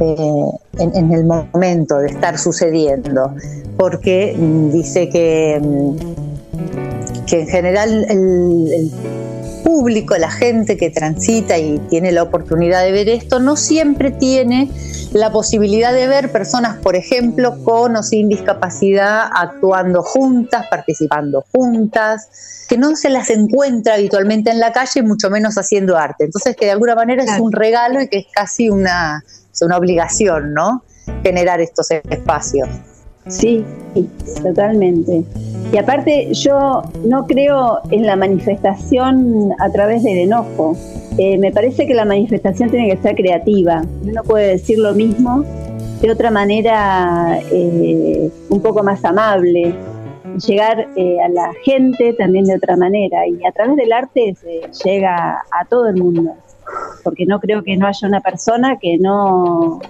eh, 0.00 0.50
en, 0.78 1.12
el 1.12 1.24
momento 1.24 1.98
de 1.98 2.08
estar 2.08 2.38
sucediendo, 2.38 3.34
porque 3.76 4.34
mm, 4.36 4.70
dice 4.70 5.08
que, 5.08 5.60
mm, 5.62 6.25
que 7.26 7.40
en 7.40 7.48
general 7.48 8.06
el 8.08 8.90
público, 9.66 10.16
la 10.16 10.30
gente 10.30 10.76
que 10.76 10.90
transita 10.90 11.58
y 11.58 11.80
tiene 11.90 12.12
la 12.12 12.22
oportunidad 12.22 12.84
de 12.84 12.92
ver 12.92 13.08
esto, 13.08 13.40
no 13.40 13.56
siempre 13.56 14.12
tiene 14.12 14.70
la 15.12 15.32
posibilidad 15.32 15.92
de 15.92 16.06
ver 16.06 16.30
personas, 16.30 16.76
por 16.78 16.94
ejemplo, 16.94 17.64
con 17.64 17.96
o 17.96 18.02
sin 18.04 18.28
discapacidad 18.28 19.28
actuando 19.34 20.02
juntas, 20.02 20.66
participando 20.70 21.44
juntas, 21.52 22.64
que 22.68 22.78
no 22.78 22.94
se 22.94 23.10
las 23.10 23.28
encuentra 23.28 23.94
habitualmente 23.94 24.50
en 24.50 24.60
la 24.60 24.72
calle, 24.72 25.02
mucho 25.02 25.30
menos 25.30 25.58
haciendo 25.58 25.96
arte. 25.96 26.24
Entonces, 26.26 26.54
que 26.54 26.66
de 26.66 26.70
alguna 26.70 26.94
manera 26.94 27.24
es 27.24 27.40
un 27.40 27.50
regalo 27.50 28.00
y 28.00 28.08
que 28.08 28.18
es 28.18 28.26
casi 28.32 28.70
una, 28.70 29.24
una 29.60 29.76
obligación, 29.76 30.54
¿no? 30.54 30.84
Generar 31.24 31.60
estos 31.60 31.90
espacios. 31.90 32.68
Sí, 33.28 33.64
totalmente. 34.42 35.24
Y 35.72 35.76
aparte 35.78 36.32
yo 36.32 36.82
no 37.04 37.26
creo 37.26 37.80
en 37.90 38.06
la 38.06 38.14
manifestación 38.14 39.52
a 39.58 39.70
través 39.70 40.04
del 40.04 40.18
enojo. 40.18 40.76
Eh, 41.18 41.36
me 41.38 41.50
parece 41.50 41.86
que 41.86 41.94
la 41.94 42.04
manifestación 42.04 42.70
tiene 42.70 42.88
que 42.88 43.02
ser 43.02 43.16
creativa. 43.16 43.82
Uno 44.04 44.22
puede 44.22 44.48
decir 44.48 44.78
lo 44.78 44.94
mismo 44.94 45.44
de 46.00 46.10
otra 46.10 46.30
manera 46.30 47.40
eh, 47.50 48.30
un 48.48 48.60
poco 48.60 48.84
más 48.84 49.04
amable, 49.04 49.74
llegar 50.46 50.88
eh, 50.94 51.18
a 51.20 51.28
la 51.28 51.52
gente 51.64 52.12
también 52.12 52.44
de 52.44 52.54
otra 52.54 52.76
manera. 52.76 53.26
Y 53.26 53.44
a 53.44 53.50
través 53.50 53.76
del 53.76 53.92
arte 53.92 54.36
se 54.40 54.88
llega 54.88 55.42
a 55.50 55.64
todo 55.68 55.88
el 55.88 55.96
mundo, 55.96 56.32
porque 57.02 57.26
no 57.26 57.40
creo 57.40 57.64
que 57.64 57.76
no 57.76 57.88
haya 57.88 58.06
una 58.06 58.20
persona 58.20 58.78
que 58.80 58.98
no, 58.98 59.80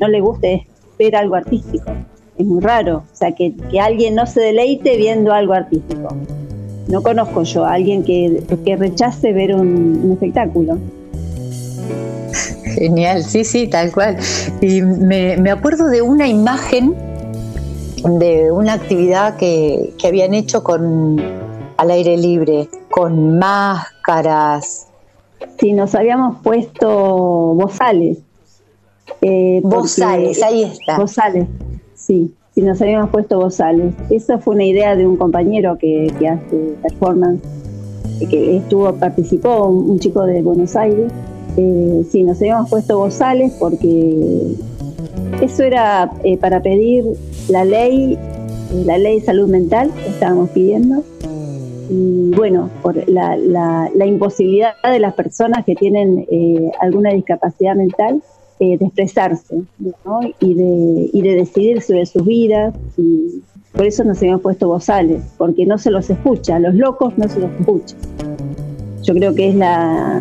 no 0.00 0.08
le 0.08 0.20
guste 0.20 0.66
ver 0.98 1.14
algo 1.14 1.36
artístico 1.36 1.92
es 2.40 2.46
muy 2.46 2.60
raro, 2.60 3.04
o 3.12 3.16
sea, 3.16 3.32
que, 3.32 3.54
alguien 3.80 4.14
no 4.14 4.26
se 4.26 4.40
deleite 4.40 4.96
viendo 4.96 5.32
algo 5.32 5.52
artístico. 5.52 6.08
no 6.88 7.02
conozco 7.02 7.42
yo 7.42 7.64
a 7.64 7.74
alguien 7.74 8.02
que, 8.02 8.42
rechace 8.78 9.32
ver 9.32 9.54
un, 9.54 10.10
espectáculo. 10.12 10.78
Genial, 12.74 13.24
sí, 13.24 13.44
sí, 13.44 13.66
tal 13.66 13.92
cual. 13.92 14.16
Y 14.60 14.82
me, 14.82 15.36
me 15.36 15.50
acuerdo 15.50 15.88
de 15.88 16.02
una 16.02 16.28
imagen 16.28 16.94
de 18.18 18.50
una 18.50 18.74
actividad 18.74 19.36
que, 19.36 19.92
que 19.98 20.06
habían 20.06 20.34
hecho 20.34 20.62
con 20.62 21.20
al 21.80 21.90
aire 21.90 22.16
libre, 22.16 22.68
con 22.90 23.38
máscaras. 23.38 24.86
Sí, 25.58 25.72
nos 25.72 25.94
habíamos 25.94 26.36
puesto 26.42 26.88
bozales. 26.88 28.18
Eh, 29.22 29.60
bozales, 29.62 30.42
ahí 30.42 30.64
está. 30.64 30.98
Bozales, 30.98 31.46
sí, 32.10 32.34
sí, 32.54 32.62
nos 32.62 32.82
habíamos 32.82 33.10
puesto 33.10 33.38
bozales. 33.38 33.94
Esa 34.10 34.38
fue 34.38 34.54
una 34.56 34.64
idea 34.64 34.96
de 34.96 35.06
un 35.06 35.16
compañero 35.16 35.78
que, 35.78 36.08
hace 36.28 36.74
performance, 36.82 37.40
que 38.28 38.56
estuvo, 38.56 38.92
participó, 38.94 39.66
un, 39.68 39.98
chico 40.00 40.24
de 40.24 40.42
Buenos 40.42 40.74
Aires. 40.74 41.12
Eh, 41.56 42.04
sí, 42.10 42.24
nos 42.24 42.38
habíamos 42.38 42.68
puesto 42.68 42.98
bozales 42.98 43.52
porque 43.60 44.56
eso 45.40 45.62
era 45.62 46.10
eh, 46.24 46.36
para 46.36 46.60
pedir 46.60 47.04
la 47.48 47.64
ley, 47.64 48.18
la 48.84 48.98
ley 48.98 49.20
de 49.20 49.26
salud 49.26 49.48
mental 49.48 49.92
que 49.94 50.08
estábamos 50.10 50.50
pidiendo 50.50 51.04
y 51.90 52.30
bueno, 52.36 52.70
por 52.82 53.08
la, 53.08 53.36
la, 53.36 54.06
imposibilidad 54.06 54.74
de 54.84 55.00
las 55.00 55.14
personas 55.14 55.64
que 55.64 55.74
tienen 55.74 56.24
eh, 56.30 56.70
alguna 56.80 57.10
discapacidad 57.10 57.74
mental 57.74 58.22
eh, 58.60 58.76
de 58.78 58.84
expresarse 58.84 59.62
y, 60.38 60.54
de, 60.54 61.10
y 61.12 61.22
de 61.22 61.34
decidir 61.34 61.80
sobre 61.80 62.04
sus 62.04 62.24
vidas. 62.24 62.74
Y 62.96 63.42
por 63.72 63.86
eso 63.86 64.04
nos 64.04 64.22
hemos 64.22 64.42
puesto 64.42 64.68
bozales, 64.68 65.22
porque 65.38 65.64
no 65.64 65.78
se 65.78 65.90
los 65.90 66.10
escucha, 66.10 66.58
los 66.58 66.74
locos 66.74 67.16
no 67.16 67.28
se 67.28 67.40
los 67.40 67.50
escucha. 67.58 67.96
Yo 69.02 69.14
creo 69.14 69.34
que 69.34 69.48
es 69.48 69.54
la, 69.54 70.20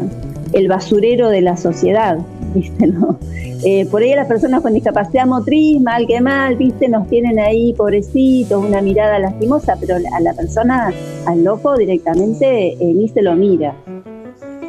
el 0.54 0.68
basurero 0.68 1.30
de 1.30 1.42
la 1.42 1.58
sociedad, 1.58 2.18
¿viste? 2.56 2.88
¿no? 2.88 3.20
Eh, 3.66 3.86
por 3.88 4.02
ahí 4.02 4.16
las 4.16 4.28
personas 4.28 4.62
con 4.62 4.74
discapacidad 4.74 5.26
motriz, 5.26 5.82
mal 5.82 6.08
que 6.08 6.22
mal, 6.22 6.56
viste, 6.56 6.88
nos 6.88 7.10
tienen 7.10 7.40
ahí 7.40 7.74
pobrecitos, 7.74 8.64
una 8.64 8.82
mirada 8.82 9.20
lastimosa, 9.20 9.76
pero 9.78 9.96
a 9.96 10.20
la 10.22 10.34
persona, 10.34 10.94
al 11.26 11.44
loco 11.44 11.76
directamente 11.76 12.70
eh, 12.74 12.94
ni 12.94 13.10
se 13.10 13.22
lo 13.22 13.36
mira. 13.36 13.76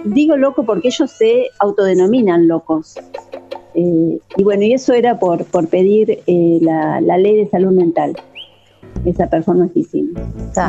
Digo 0.04 0.36
loco 0.36 0.64
porque 0.64 0.88
ellos 0.88 1.10
se 1.10 1.50
autodenominan 1.60 2.48
locos. 2.48 2.96
Eh, 3.74 4.18
y 4.36 4.42
bueno, 4.42 4.62
y 4.64 4.72
eso 4.72 4.92
era 4.92 5.18
por, 5.18 5.44
por 5.44 5.68
pedir 5.68 6.20
la, 6.26 7.00
ley 7.00 7.36
de 7.36 7.48
salud 7.48 7.72
mental, 7.72 8.16
esa 9.04 9.28
persona 9.28 9.68
que 9.72 9.80
hicimos. 9.80 10.20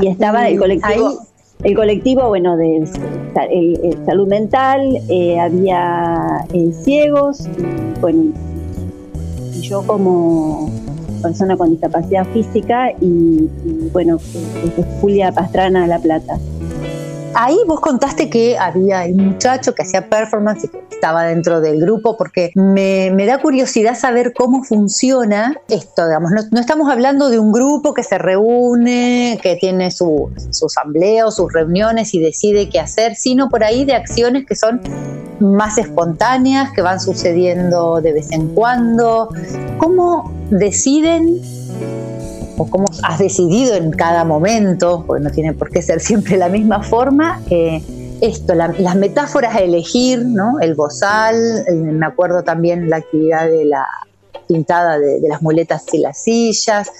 y 0.02 0.08
estaba 0.08 0.48
el 0.50 0.60
colectivo 0.60 1.20
el 1.64 1.76
colectivo, 1.76 2.28
bueno, 2.28 2.58
de, 2.58 2.78
eh, 2.78 2.86
eh, 3.52 3.98
salud 4.06 4.28
mental, 4.28 4.82
eh, 5.10 5.40
había 5.40 6.46
ciegos, 6.84 7.48
bueno, 8.00 8.34
yo 9.62 9.86
como 9.86 10.72
persona 11.22 11.56
con 11.56 11.70
discapacidad 11.70 12.26
física 12.34 12.92
y, 13.00 13.48
y 13.64 13.90
bueno, 13.94 14.18
Julia 15.02 15.32
Pastrana 15.32 15.86
La 15.86 16.00
Plata. 16.00 16.40
Ahí 17.34 17.58
vos 17.66 17.80
contaste 17.80 18.30
que 18.30 18.58
había 18.58 19.06
un 19.06 19.32
muchacho 19.32 19.74
que 19.74 19.84
hacía 19.84 20.08
performance 20.10 20.66
y 20.66 20.68
que 20.68 20.84
estaba 20.92 21.24
dentro 21.24 21.62
del 21.62 21.80
grupo, 21.80 22.18
porque 22.18 22.52
me, 22.56 23.26
da 23.26 23.40
curiosidad 23.40 23.98
saber 23.98 24.34
cómo 24.34 24.64
funciona 24.64 25.56
esto, 25.68 26.06
digamos. 26.06 26.32
No, 26.52 26.60
estamos 26.60 26.90
hablando 26.90 27.30
de 27.30 27.40
un 27.40 27.52
grupo 27.52 27.94
que 27.94 28.04
se 28.04 28.18
reúne, 28.18 29.40
que 29.42 29.56
tiene 29.56 29.92
su, 29.92 30.30
su 30.52 30.66
asamblea 30.68 31.26
sus 31.32 31.52
reuniones 31.52 32.14
y 32.14 32.20
decide 32.20 32.70
qué 32.70 32.80
hacer, 32.80 33.16
sino 33.16 33.50
por 33.50 33.64
ahí 33.64 33.86
de 33.86 33.94
acciones 33.94 34.46
que 34.46 34.56
son 34.56 34.82
más 35.40 35.78
espontáneas, 35.78 36.72
que 36.72 36.82
van 36.82 37.00
sucediendo 37.00 38.02
de 38.02 38.14
vez 38.14 38.32
en 38.32 38.50
cuando. 38.54 39.30
¿Cómo 39.78 40.32
deciden 40.50 41.42
cómo 42.56 42.86
has 43.04 43.20
decidido 43.20 43.76
en 43.76 43.92
cada 43.92 44.24
momento, 44.24 45.04
porque 45.06 45.24
no 45.24 45.32
tiene 45.32 45.54
por 45.54 45.70
qué 45.70 45.82
ser 45.82 46.00
siempre 46.00 46.38
la 46.38 46.50
misma 46.50 46.84
forma, 46.84 47.42
eh, 47.50 47.82
esto, 48.22 48.54
las 48.54 48.96
metáforas 48.96 49.56
a 49.56 49.60
elegir, 49.60 50.24
¿no? 50.24 50.60
El 50.60 50.76
bozal, 50.76 51.66
me 51.74 52.06
acuerdo 52.06 52.44
también 52.44 52.88
la 52.88 52.98
actividad 52.98 53.48
de 53.48 53.66
la 53.66 53.86
pintada 54.48 55.00
de, 55.00 55.20
las 55.28 55.42
muletas 55.42 55.86
y 55.92 55.98
las 55.98 56.22
sillas, 56.22 56.92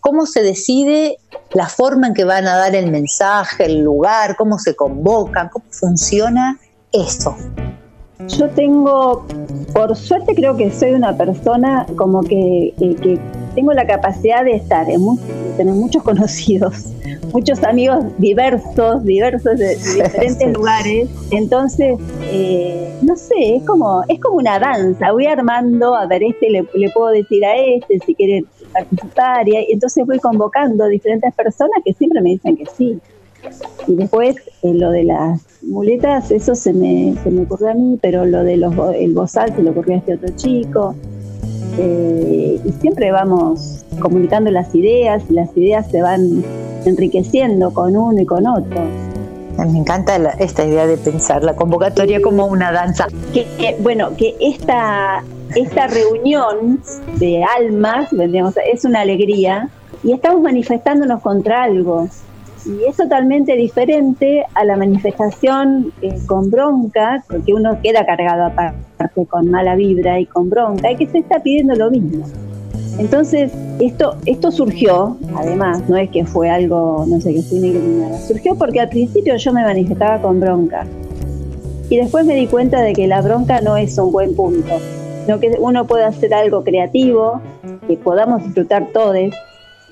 cómo 0.00 0.26
se 0.26 0.42
decide 0.42 1.18
la 1.52 1.68
forma 1.68 2.08
en 2.08 2.14
que 2.14 2.24
van 2.24 2.46
a 2.46 2.56
dar 2.56 2.76
el 2.76 2.90
mensaje, 2.90 3.64
el 3.64 3.80
lugar, 3.80 4.36
cómo 4.36 4.58
se 4.58 4.76
convocan, 4.76 5.48
cómo 5.48 5.64
funciona 5.70 6.60
eso. 6.92 7.36
Yo 8.28 8.48
tengo, 8.50 9.26
por 9.72 9.96
suerte 9.96 10.34
creo 10.34 10.56
que 10.56 10.70
soy 10.70 10.92
una 10.92 11.16
persona 11.16 11.86
como 11.96 12.22
que, 12.22 12.72
que 12.78 13.18
tengo 13.54 13.72
la 13.72 13.86
capacidad 13.86 14.44
de 14.44 14.56
estar 14.56 14.88
en 14.90 15.00
tener 15.56 15.74
muchos 15.74 16.02
conocidos, 16.04 16.86
muchos 17.32 17.62
amigos 17.62 18.04
diversos, 18.18 19.04
diversos 19.04 19.58
de, 19.58 19.76
diferentes 19.76 20.52
lugares. 20.52 21.08
Entonces, 21.30 21.98
eh, 22.22 22.92
no 23.02 23.16
sé, 23.16 23.56
es 23.56 23.64
como, 23.64 24.02
es 24.08 24.20
como 24.20 24.36
una 24.36 24.58
danza. 24.58 25.12
Voy 25.12 25.26
armando, 25.26 25.94
a 25.94 26.06
ver, 26.06 26.22
este 26.22 26.50
le, 26.50 26.90
puedo 26.90 27.08
decir 27.08 27.44
a 27.44 27.56
este 27.56 27.98
si 28.06 28.14
quiere 28.14 28.44
participar. 28.72 29.48
Y 29.48 29.72
entonces 29.72 30.06
voy 30.06 30.18
convocando 30.18 30.84
a 30.84 30.88
diferentes 30.88 31.32
personas 31.34 31.78
que 31.84 31.92
siempre 31.94 32.20
me 32.20 32.30
dicen 32.30 32.56
que 32.56 32.66
sí. 32.66 33.00
Y 33.86 33.96
después 33.96 34.36
eh, 34.62 34.74
lo 34.74 34.90
de 34.90 35.04
las 35.04 35.40
muletas, 35.62 36.30
eso 36.30 36.54
se 36.54 36.72
me, 36.72 37.14
se 37.22 37.30
me 37.30 37.42
ocurrió 37.42 37.70
a 37.70 37.74
mí, 37.74 37.98
pero 38.00 38.24
lo 38.24 38.44
de 38.44 38.56
los, 38.56 38.74
el 38.94 39.12
bozal 39.14 39.54
se 39.54 39.62
le 39.62 39.70
ocurrió 39.70 39.94
a 39.94 39.98
este 39.98 40.14
otro 40.14 40.28
chico. 40.36 40.94
Eh, 41.78 42.60
y 42.64 42.72
siempre 42.80 43.10
vamos 43.10 43.84
comunicando 43.98 44.50
las 44.50 44.74
ideas 44.74 45.22
y 45.28 45.32
las 45.32 45.56
ideas 45.56 45.90
se 45.90 46.02
van 46.02 46.44
enriqueciendo 46.84 47.72
con 47.72 47.96
uno 47.96 48.20
y 48.20 48.26
con 48.26 48.46
otro. 48.46 48.80
Me 49.58 49.78
encanta 49.78 50.16
esta 50.38 50.64
idea 50.64 50.86
de 50.86 50.96
pensar 50.96 51.44
la 51.44 51.54
convocatoria 51.54 52.20
como 52.20 52.46
una 52.46 52.72
danza. 52.72 53.06
Que, 53.32 53.76
bueno, 53.80 54.16
que 54.16 54.34
esta, 54.40 55.22
esta 55.54 55.86
reunión 55.86 56.80
de 57.18 57.44
almas, 57.44 58.08
es 58.72 58.84
una 58.84 59.00
alegría 59.00 59.68
y 60.02 60.12
estamos 60.12 60.42
manifestándonos 60.42 61.20
contra 61.22 61.62
algo. 61.62 62.08
Y 62.66 62.84
es 62.88 62.96
totalmente 62.96 63.56
diferente 63.56 64.44
a 64.54 64.64
la 64.64 64.76
manifestación 64.76 65.92
eh, 66.00 66.14
con 66.26 66.50
bronca, 66.50 67.22
porque 67.28 67.52
uno 67.52 67.78
queda 67.82 68.06
cargado 68.06 68.44
aparte 68.44 69.26
con 69.26 69.50
mala 69.50 69.74
vibra 69.74 70.18
y 70.18 70.26
con 70.26 70.48
bronca, 70.48 70.90
y 70.90 70.96
que 70.96 71.06
se 71.06 71.18
está 71.18 71.42
pidiendo 71.42 71.74
lo 71.74 71.90
mismo. 71.90 72.24
Entonces, 72.98 73.52
esto, 73.80 74.16
esto 74.24 74.50
surgió, 74.50 75.16
además, 75.36 75.82
no 75.88 75.96
es 75.96 76.08
que 76.10 76.24
fue 76.24 76.48
algo, 76.48 77.04
no 77.08 77.20
sé, 77.20 77.34
que 77.34 77.42
nada, 78.00 78.18
surgió 78.20 78.54
porque 78.54 78.80
al 78.80 78.88
principio 78.88 79.36
yo 79.36 79.52
me 79.52 79.62
manifestaba 79.62 80.22
con 80.22 80.40
bronca. 80.40 80.86
Y 81.90 81.96
después 81.96 82.24
me 82.24 82.34
di 82.34 82.46
cuenta 82.46 82.80
de 82.80 82.92
que 82.92 83.06
la 83.06 83.20
bronca 83.20 83.60
no 83.60 83.76
es 83.76 83.98
un 83.98 84.12
buen 84.12 84.34
punto, 84.34 84.78
sino 85.24 85.40
que 85.40 85.56
uno 85.58 85.86
puede 85.86 86.04
hacer 86.04 86.32
algo 86.32 86.62
creativo, 86.62 87.40
que 87.86 87.96
podamos 87.96 88.42
disfrutar 88.44 88.86
todos, 88.92 89.34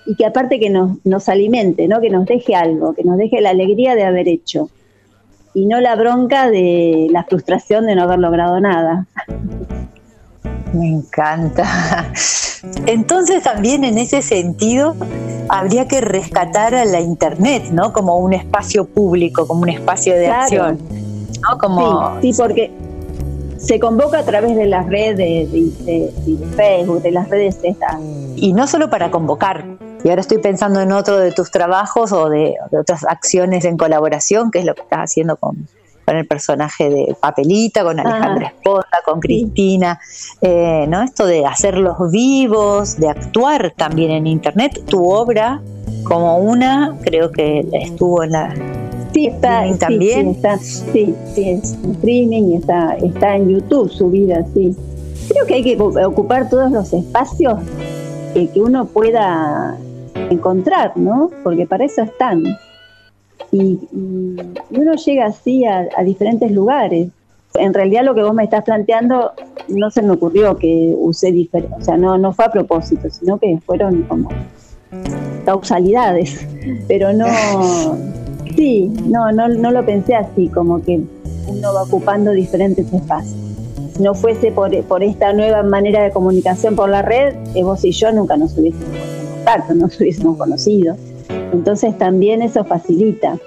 y 0.06 0.14
que 0.16 0.26
aparte 0.26 0.58
que 0.58 0.70
nos, 0.70 1.04
nos 1.04 1.28
alimente, 1.28 1.88
¿no? 1.88 2.00
que 2.00 2.10
nos 2.10 2.26
deje 2.26 2.54
algo, 2.54 2.94
que 2.94 3.04
nos 3.04 3.16
deje 3.18 3.40
la 3.40 3.50
alegría 3.50 3.94
de 3.94 4.04
haber 4.04 4.28
hecho 4.28 4.68
y 5.54 5.66
no 5.66 5.80
la 5.80 5.94
bronca 5.96 6.50
de 6.50 7.08
la 7.10 7.24
frustración 7.24 7.86
de 7.86 7.94
no 7.94 8.02
haber 8.02 8.18
logrado 8.18 8.60
nada. 8.60 9.06
Me 10.72 10.88
encanta. 10.88 12.10
Entonces 12.86 13.42
también 13.42 13.84
en 13.84 13.98
ese 13.98 14.22
sentido 14.22 14.96
habría 15.48 15.86
que 15.86 16.00
rescatar 16.00 16.74
a 16.74 16.84
la 16.84 17.00
Internet, 17.00 17.64
¿no? 17.72 17.92
Como 17.92 18.16
un 18.16 18.32
espacio 18.32 18.86
público, 18.86 19.46
como 19.46 19.62
un 19.62 19.68
espacio 19.68 20.14
de 20.14 20.28
acción. 20.28 20.78
¿no? 21.42 21.58
Como... 21.58 22.20
Sí, 22.22 22.32
porque 22.36 22.70
se 23.58 23.78
convoca 23.78 24.20
a 24.20 24.24
través 24.24 24.56
de 24.56 24.66
las 24.66 24.86
redes 24.86 25.16
de, 25.52 26.12
Facebook, 26.56 27.02
de 27.02 27.10
las 27.10 27.28
redes 27.28 27.58
estas. 27.62 27.96
Y 28.36 28.52
no 28.54 28.66
solo 28.66 28.88
para 28.90 29.10
convocar, 29.10 29.64
y 30.04 30.08
ahora 30.08 30.20
estoy 30.20 30.38
pensando 30.38 30.80
en 30.80 30.92
otro 30.92 31.18
de 31.18 31.32
tus 31.32 31.50
trabajos 31.50 32.12
o 32.12 32.28
de, 32.28 32.56
otras 32.72 33.04
acciones 33.04 33.64
en 33.64 33.76
colaboración, 33.76 34.50
que 34.50 34.58
es 34.58 34.64
lo 34.64 34.74
que 34.74 34.82
estás 34.82 35.00
haciendo 35.00 35.36
con, 35.36 35.68
el 36.08 36.26
personaje 36.26 36.90
de 36.90 37.16
Papelita, 37.18 37.84
con 37.84 37.98
Alejandra 37.98 38.48
Esponda, 38.48 38.98
con 39.02 39.18
Cristina, 39.20 39.98
eh, 40.42 40.84
¿no? 40.86 41.00
Esto 41.02 41.24
de 41.24 41.46
hacerlos 41.46 41.96
vivos, 42.10 42.98
de 42.98 43.08
actuar 43.08 43.72
también 43.74 44.10
en 44.10 44.26
Internet. 44.26 44.84
Tu 44.84 45.02
obra, 45.02 45.62
como 46.04 46.36
una, 46.36 46.98
creo 47.02 47.30
que 47.30 47.66
estuvo 47.72 48.24
en 48.24 48.32
la... 48.32 48.54
Sí, 49.14 49.28
está, 49.28 49.64
también. 49.78 50.32
Sí, 50.32 50.36
está, 50.36 50.58
sí, 50.58 51.14
sí, 51.34 51.50
streaming 51.92 52.42
y 52.42 52.56
está, 52.56 52.94
está 52.96 53.36
en 53.36 53.48
YouTube 53.48 53.88
subida, 53.90 54.44
sí. 54.52 54.76
Creo 55.28 55.46
que 55.46 55.54
hay 55.54 55.62
que 55.62 55.80
ocupar 55.80 56.50
todos 56.50 56.70
los 56.72 56.92
espacios 56.92 57.54
que 58.34 58.60
uno 58.60 58.86
pueda 58.86 59.78
encontrar, 60.14 60.96
¿no? 60.96 61.30
Porque 61.42 61.66
para 61.66 61.84
eso 61.84 62.02
están. 62.02 62.44
y, 63.50 63.78
uno 64.70 64.94
llega 64.94 65.26
así 65.26 65.64
a, 65.64 65.88
diferentes 66.04 66.50
lugares. 66.50 67.08
En 67.54 67.74
realidad 67.74 68.02
lo 68.04 68.14
que 68.14 68.22
vos 68.22 68.32
me 68.32 68.44
estás 68.44 68.64
planteando 68.64 69.32
no 69.68 69.90
se 69.90 70.00
me 70.00 70.12
ocurrió 70.12 70.56
que 70.56 70.94
usé 70.96 71.32
diferente, 71.32 71.76
o 71.78 71.82
sea, 71.82 71.98
no, 71.98 72.16
no 72.16 72.32
fue 72.32 72.46
a 72.46 72.50
propósito, 72.50 73.10
sino 73.10 73.38
que 73.38 73.58
fueron 73.66 74.04
como 74.04 74.30
causalidades, 75.44 76.46
pero 76.88 77.12
no, 77.12 77.26
sí, 78.56 78.90
no, 79.06 79.30
no, 79.32 79.48
no 79.48 79.70
lo 79.70 79.84
pensé 79.84 80.14
así, 80.14 80.48
como 80.48 80.82
que 80.82 81.02
uno 81.46 81.74
va 81.74 81.82
ocupando 81.82 82.30
diferentes 82.30 82.90
espacios. 82.90 83.36
Si 83.94 84.02
no 84.02 84.14
fuese 84.14 84.50
por, 84.50 84.74
por 84.84 85.02
esta 85.02 85.34
nueva 85.34 85.62
manera 85.62 86.02
de 86.02 86.10
comunicación 86.10 86.74
por 86.74 86.88
la 86.88 87.02
red, 87.02 87.34
eh, 87.54 87.62
vos 87.62 87.84
y 87.84 87.92
yo 87.92 88.10
nunca 88.12 88.38
nos 88.38 88.56
hubiésemos 88.56 89.11
contacto, 89.42 89.74
nos 89.74 89.96
hubiésemos 90.00 90.36
conocido. 90.36 90.96
Entonces 91.52 91.96
también 91.98 92.42
eso 92.42 92.64
facilita. 92.64 93.38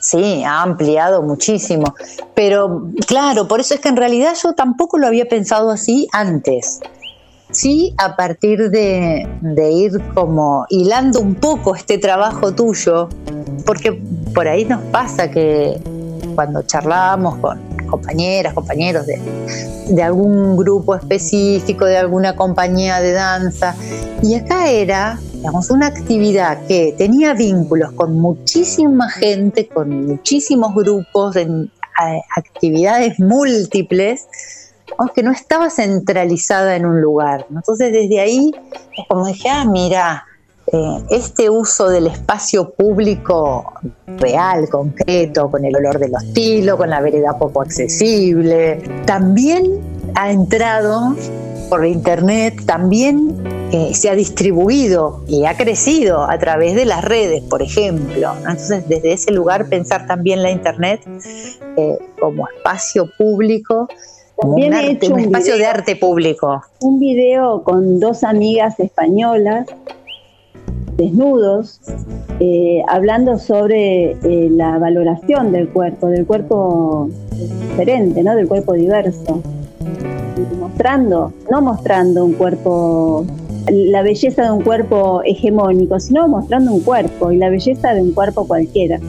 Sí, 0.00 0.42
ha 0.44 0.62
ampliado 0.62 1.22
muchísimo. 1.22 1.94
Pero 2.34 2.88
claro, 3.06 3.48
por 3.48 3.60
eso 3.60 3.74
es 3.74 3.80
que 3.80 3.88
en 3.88 3.96
realidad 3.96 4.34
yo 4.40 4.52
tampoco 4.52 4.98
lo 4.98 5.06
había 5.06 5.26
pensado 5.26 5.70
así 5.70 6.08
antes. 6.12 6.80
Sí, 7.50 7.94
a 7.96 8.16
partir 8.16 8.70
de, 8.70 9.26
ir 9.72 10.00
como 10.14 10.66
hilando 10.68 11.20
un 11.20 11.36
poco 11.36 11.74
este 11.74 11.96
trabajo 11.96 12.52
tuyo, 12.52 13.08
porque 13.64 13.92
por 14.34 14.48
ahí 14.48 14.64
nos 14.64 14.82
pasa 14.84 15.30
que 15.30 15.80
cuando 16.34 16.62
charlamos 16.62 17.36
con 17.36 17.60
compañeras, 17.88 18.52
compañeros 18.52 19.06
de, 19.06 19.20
de 19.88 20.02
algún 20.02 20.56
grupo 20.56 20.94
específico, 20.94 21.84
de 21.84 21.96
alguna 21.96 22.36
compañía 22.36 23.00
de 23.00 23.12
danza, 23.12 23.74
y 24.22 24.34
acá 24.34 24.68
era 24.68 25.18
una 25.70 25.86
actividad 25.86 26.66
que 26.66 26.94
tenía 26.96 27.34
vínculos 27.34 27.92
con 27.92 28.18
muchísima 28.18 29.08
gente, 29.08 29.68
con 29.68 30.06
muchísimos 30.06 30.74
grupos, 30.74 31.36
en 31.36 31.70
actividades 32.36 33.18
múltiples, 33.18 34.26
aunque 34.98 35.22
no 35.22 35.32
estaba 35.32 35.70
centralizada 35.70 36.76
en 36.76 36.84
un 36.84 37.00
lugar. 37.00 37.46
Entonces 37.50 37.92
desde 37.92 38.20
ahí, 38.20 38.52
como 39.08 39.26
dije, 39.26 39.48
ah, 39.48 39.64
mira, 39.64 40.24
eh, 40.72 41.04
este 41.10 41.48
uso 41.48 41.88
del 41.88 42.08
espacio 42.08 42.70
público 42.70 43.72
real, 44.18 44.68
concreto, 44.68 45.50
con 45.50 45.64
el 45.64 45.76
olor 45.76 45.98
del 45.98 46.14
hostilo, 46.14 46.76
con 46.76 46.90
la 46.90 47.00
vereda 47.00 47.38
poco 47.38 47.62
accesible, 47.62 48.82
también 49.04 49.80
ha 50.14 50.30
entrado 50.30 51.14
por 51.68 51.84
internet, 51.84 52.64
también 52.64 53.36
se 53.92 54.08
ha 54.08 54.14
distribuido 54.14 55.22
y 55.26 55.44
ha 55.44 55.56
crecido 55.56 56.22
a 56.28 56.38
través 56.38 56.74
de 56.74 56.84
las 56.84 57.04
redes, 57.04 57.42
por 57.42 57.62
ejemplo. 57.62 58.32
Entonces, 58.38 58.88
desde 58.88 59.12
ese 59.12 59.32
lugar 59.32 59.68
pensar 59.68 60.06
también 60.06 60.42
la 60.42 60.50
Internet 60.50 61.00
eh, 61.76 61.98
como 62.18 62.48
espacio 62.48 63.10
público, 63.18 63.88
como 64.34 64.54
un, 64.54 64.74
espacio 64.74 65.56
de 65.56 65.66
arte 65.66 65.96
público. 65.96 66.62
Un 66.80 67.00
video 67.00 67.62
con 67.62 67.98
dos 67.98 68.22
amigas 68.22 68.78
españolas 68.78 69.66
desnudos, 70.96 71.80
eh, 72.40 72.82
hablando 72.88 73.38
sobre 73.38 74.12
eh, 74.12 74.48
la 74.50 74.78
valoración 74.78 75.52
del 75.52 75.68
cuerpo, 75.68 76.08
del 76.08 76.26
cuerpo 76.26 77.08
diferente, 77.32 78.22
¿no? 78.22 78.34
del 78.34 78.48
cuerpo 78.48 78.72
diverso 78.74 79.42
mostrando, 80.58 81.32
no 81.50 81.62
mostrando 81.62 82.24
un 82.24 82.34
cuerpo 82.34 83.24
la 83.68 84.02
belleza 84.02 84.44
de 84.44 84.50
un 84.52 84.62
cuerpo 84.62 85.22
hegemónico, 85.24 85.98
sino 85.98 86.28
mostrando 86.28 86.72
un 86.72 86.80
cuerpo 86.80 87.32
y 87.32 87.36
la 87.36 87.48
belleza 87.48 87.94
de 87.94 88.02
un 88.02 88.12
cuerpo 88.12 88.46
cualquiera. 88.46 89.00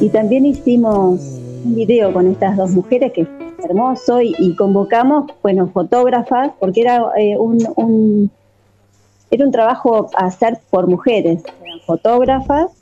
Y 0.00 0.08
también 0.08 0.46
hicimos 0.46 1.20
un 1.64 1.74
video 1.74 2.12
con 2.12 2.26
estas 2.26 2.56
dos 2.56 2.70
mujeres 2.70 3.12
que 3.12 3.22
es 3.22 3.28
hermoso 3.62 4.20
y, 4.20 4.56
convocamos, 4.56 5.30
bueno, 5.42 5.68
fotógrafas, 5.68 6.50
porque 6.58 6.80
era 6.80 7.04
eh, 7.18 7.36
un, 7.38 8.30
era 9.30 9.44
un 9.44 9.52
trabajo 9.52 10.10
a 10.16 10.26
hacer 10.26 10.58
por 10.70 10.88
mujeres, 10.88 11.42
eran 11.64 11.80
fotógrafas 11.86 12.72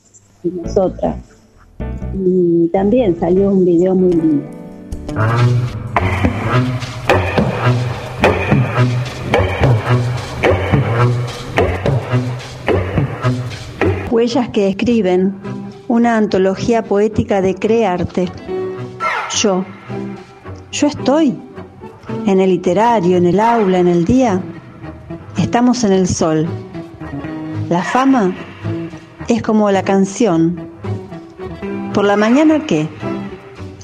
y 0.43 0.49
nosotras. 0.49 1.17
Y 2.15 2.69
también 2.69 3.19
salió 3.21 3.51
un 3.51 3.65
video 3.65 3.95
muy 3.95 4.13
lindo. 4.13 4.47
Huellas 14.11 14.49
que 14.49 14.69
escriben, 14.69 15.35
una 15.87 16.17
antología 16.17 16.83
poética 16.83 17.43
de 17.43 17.55
crearte. 17.55 18.29
Yo, 19.37 19.65
yo 20.73 20.87
estoy 20.87 21.39
en 22.27 22.41
el 22.41 22.51
literario, 22.51 23.19
en 23.19 23.27
el 23.27 23.39
aula, 23.39 23.79
en 23.79 23.89
el 23.89 24.07
día. 24.07 24.41
Estamos 25.39 25.85
en 25.85 25.93
el 25.93 26.09
sol. 26.09 26.49
La 27.71 27.83
fama 27.83 28.35
es 29.29 29.41
como 29.41 29.71
la 29.71 29.85
canción. 29.85 30.69
¿Por 31.95 32.05
la 32.05 32.17
mañana 32.17 32.67
qué? 32.67 32.89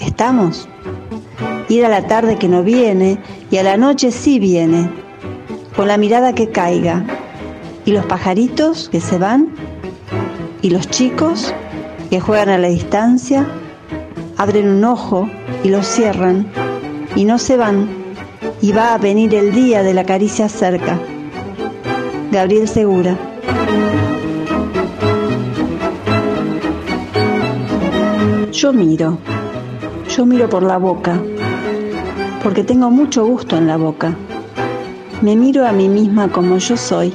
¿Estamos? 0.01 0.69
Ir 1.69 1.87
a 1.87 1.89
la 1.89 2.07
tarde 2.09 2.39
que 2.39 2.49
no 2.49 2.65
viene 2.65 3.19
y 3.53 3.59
a 3.59 3.63
la 3.63 3.77
noche 3.77 4.11
sí 4.11 4.41
viene, 4.41 4.91
con 5.77 5.87
la 5.87 5.97
mirada 5.97 6.35
que 6.35 6.51
caiga. 6.51 7.05
¿Y 7.85 7.93
los 7.93 8.05
pajaritos 8.05 8.89
que 8.89 9.01
se 9.01 9.19
van? 9.19 9.55
Y 10.61 10.71
los 10.71 10.89
chicos 10.89 11.55
que 12.11 12.21
juegan 12.21 12.49
a 12.49 12.59
la 12.59 12.69
distancia 12.69 13.47
abren 14.37 14.69
un 14.69 14.85
ojo 14.85 15.31
y 15.63 15.69
lo 15.69 15.85
cierran 15.85 16.49
y 17.15 17.25
no 17.25 17.39
se 17.39 17.57
van 17.57 17.89
y 18.61 18.73
va 18.73 18.95
a 18.95 18.99
venir 18.99 19.35
el 19.35 19.55
día 19.55 19.85
de 19.85 19.95
la 19.95 20.05
caricia 20.05 20.49
cerca. 20.49 20.99
Gabriel 22.35 22.67
Segura. 22.67 23.17
Yo 28.51 28.73
miro, 28.73 29.19
yo 30.09 30.27
miro 30.27 30.49
por 30.49 30.65
la 30.65 30.79
boca, 30.79 31.23
porque 32.43 32.65
tengo 32.65 32.91
mucho 32.91 33.25
gusto 33.25 33.57
en 33.57 33.69
la 33.69 33.77
boca. 33.77 34.17
Me 35.23 35.37
miro 35.37 35.65
a 35.65 35.71
mí 35.71 35.89
misma 35.89 36.27
como 36.33 36.59
yo 36.59 36.77
soy 36.77 37.15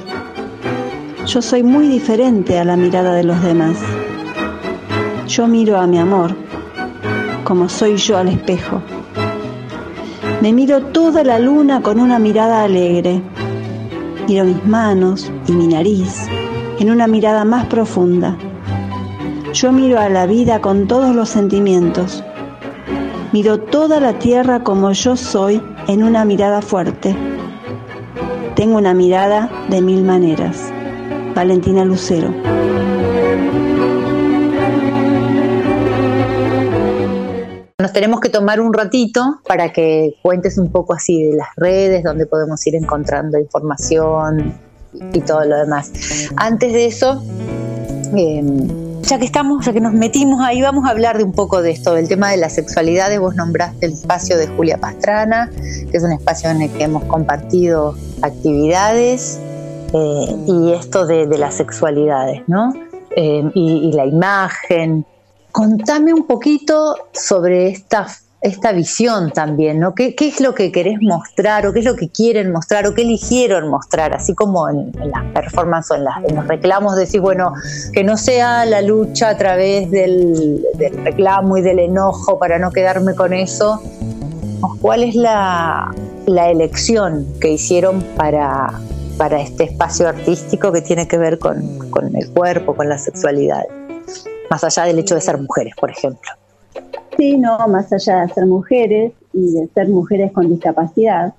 yo 1.26 1.42
soy 1.42 1.62
muy 1.62 1.86
diferente 1.86 2.58
a 2.58 2.64
la 2.64 2.76
mirada 2.76 3.12
de 3.12 3.22
los 3.22 3.40
demás. 3.42 3.76
Yo 5.28 5.46
miro 5.46 5.78
a 5.78 5.86
mi 5.86 5.98
amor 5.98 6.34
como 7.44 7.68
soy 7.68 7.98
yo 7.98 8.16
al 8.16 8.28
espejo. 8.28 8.80
Me 10.40 10.52
miro 10.52 10.80
toda 10.80 11.22
la 11.22 11.38
luna 11.38 11.82
con 11.82 12.00
una 12.00 12.18
mirada 12.18 12.64
alegre. 12.64 13.22
Miro 14.30 14.44
mis 14.44 14.64
manos 14.64 15.28
y 15.48 15.52
mi 15.52 15.66
nariz 15.66 16.28
en 16.78 16.88
una 16.88 17.08
mirada 17.08 17.44
más 17.44 17.66
profunda. 17.66 18.38
Yo 19.52 19.72
miro 19.72 19.98
a 19.98 20.08
la 20.08 20.26
vida 20.26 20.60
con 20.60 20.86
todos 20.86 21.16
los 21.16 21.28
sentimientos. 21.28 22.22
Miro 23.32 23.58
toda 23.58 23.98
la 23.98 24.20
tierra 24.20 24.62
como 24.62 24.92
yo 24.92 25.16
soy 25.16 25.60
en 25.88 26.04
una 26.04 26.24
mirada 26.24 26.62
fuerte. 26.62 27.16
Tengo 28.54 28.78
una 28.78 28.94
mirada 28.94 29.50
de 29.68 29.82
mil 29.82 30.04
maneras. 30.04 30.72
Valentina 31.34 31.84
Lucero. 31.84 32.32
Tenemos 37.92 38.20
que 38.20 38.28
tomar 38.28 38.60
un 38.60 38.72
ratito 38.72 39.40
para 39.46 39.72
que 39.72 40.16
cuentes 40.22 40.58
un 40.58 40.70
poco 40.70 40.94
así 40.94 41.22
de 41.24 41.36
las 41.36 41.48
redes, 41.56 42.04
donde 42.04 42.26
podemos 42.26 42.64
ir 42.66 42.74
encontrando 42.74 43.38
información 43.38 44.54
y 45.12 45.20
todo 45.20 45.44
lo 45.44 45.56
demás. 45.56 45.92
Antes 46.36 46.72
de 46.72 46.86
eso, 46.86 47.22
em, 48.16 48.90
ya 49.02 49.18
que 49.18 49.24
estamos, 49.24 49.64
ya 49.64 49.72
que 49.72 49.80
nos 49.80 49.92
metimos 49.92 50.40
ahí, 50.42 50.62
vamos 50.62 50.86
a 50.86 50.90
hablar 50.90 51.18
de 51.18 51.24
un 51.24 51.32
poco 51.32 51.62
de 51.62 51.70
esto, 51.70 51.94
del 51.94 52.08
tema 52.08 52.30
de 52.30 52.36
la 52.36 52.48
sexualidad. 52.48 53.16
Vos 53.18 53.34
nombraste 53.34 53.86
el 53.86 53.92
espacio 53.92 54.36
de 54.36 54.46
Julia 54.46 54.78
Pastrana, 54.78 55.50
que 55.90 55.96
es 55.96 56.02
un 56.02 56.12
espacio 56.12 56.50
en 56.50 56.62
el 56.62 56.70
que 56.70 56.84
hemos 56.84 57.04
compartido 57.04 57.94
actividades 58.22 59.40
eh, 59.92 60.36
y 60.46 60.72
esto 60.72 61.06
de, 61.06 61.26
las 61.38 61.54
sexualidades, 61.54 62.42
¿no? 62.46 62.72
Eh, 63.16 63.42
y, 63.54 63.92
la 63.92 64.06
imagen. 64.06 65.04
Contame 65.52 66.12
un 66.12 66.26
poquito 66.26 66.96
sobre 67.12 67.68
esta, 67.68 68.06
esta 68.40 68.72
visión 68.72 69.30
también, 69.30 69.80
¿no? 69.80 69.94
¿Qué, 69.94 70.14
es 70.18 70.40
lo 70.40 70.54
que 70.54 70.72
querés 70.72 70.98
mostrar 71.00 71.66
o 71.66 71.72
qué 71.72 71.80
es 71.80 71.84
lo 71.84 71.96
que 71.96 72.08
quieren 72.08 72.52
mostrar 72.52 72.86
o 72.86 72.94
qué 72.94 73.02
eligieron 73.02 73.68
mostrar? 73.68 74.14
Así 74.14 74.34
como 74.34 74.68
en, 74.68 74.92
las 74.92 75.24
performances 75.32 75.90
o 75.90 75.94
en, 75.96 76.34
los 76.36 76.46
reclamos, 76.46 76.96
decir, 76.96 77.20
bueno, 77.20 77.52
que 77.92 78.04
no 78.04 78.16
sea 78.16 78.64
la 78.64 78.82
lucha 78.82 79.30
a 79.30 79.36
través 79.36 79.90
del, 79.90 80.64
del 80.74 81.04
reclamo 81.04 81.56
y 81.58 81.62
del 81.62 81.78
enojo 81.78 82.38
para 82.38 82.58
no 82.58 82.70
quedarme 82.70 83.14
con 83.14 83.32
eso. 83.32 83.82
¿Cuál 84.80 85.04
es 85.04 85.14
la, 85.14 85.90
la 86.26 86.50
elección 86.50 87.26
que 87.40 87.52
hicieron 87.52 88.02
para, 88.16 88.72
para 89.20 89.40
este 89.40 89.64
espacio 89.64 90.08
artístico 90.08 90.72
que 90.72 90.80
tiene 90.80 91.06
que 91.06 91.18
ver 91.18 91.38
con, 91.38 91.62
el 92.14 92.30
cuerpo, 92.30 92.74
con 92.74 92.88
la 92.88 92.96
sexualidad. 92.96 93.64
Más 94.50 94.64
allá 94.64 94.84
del 94.84 94.98
hecho 94.98 95.14
de 95.14 95.20
ser 95.20 95.38
mujeres, 95.38 95.74
por 95.80 95.90
ejemplo. 95.90 96.30
Sí, 97.16 97.38
no, 97.38 97.56
más 97.68 97.92
allá 97.92 98.26
de 98.26 98.34
ser 98.34 98.46
mujeres 98.46 99.12
y 99.32 99.52
de 99.52 99.68
ser 99.74 99.88
mujeres 99.88 100.32
con 100.32 100.48
discapacidad. 100.48 101.32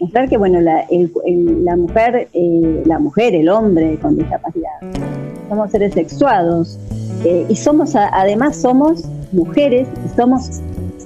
Mostrar 0.00 0.28
que, 0.28 0.36
bueno, 0.36 0.60
la, 0.60 0.84
la 0.88 1.76
mujer, 1.76 2.28
eh, 2.32 2.82
la 2.84 2.98
mujer, 2.98 3.36
el 3.36 3.48
hombre 3.48 3.98
con 4.00 4.16
discapacidad, 4.16 4.72
somos 5.48 5.70
seres 5.70 5.94
sexuados 5.94 6.78
eh, 7.24 7.46
y 7.48 7.54
somos, 7.54 7.94
además, 7.94 8.56
somos 8.56 9.04
mujeres 9.30 9.86
y 10.04 10.16
somos 10.16 10.60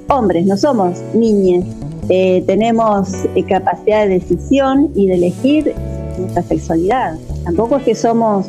hombres, 0.09 0.46
no 0.46 0.56
somos 0.56 0.98
niñas. 1.12 1.66
Eh, 2.09 2.42
tenemos 2.46 3.11
capacidad 3.48 4.06
de 4.06 4.20
decisión 4.20 4.92
y 4.94 5.09
de 5.09 5.14
elegir 5.14 5.74
nuestra 6.18 6.42
sexualidad. 6.42 7.18
Tampoco 7.44 7.76
es 7.76 7.82
que 7.82 7.94
somos 7.94 8.46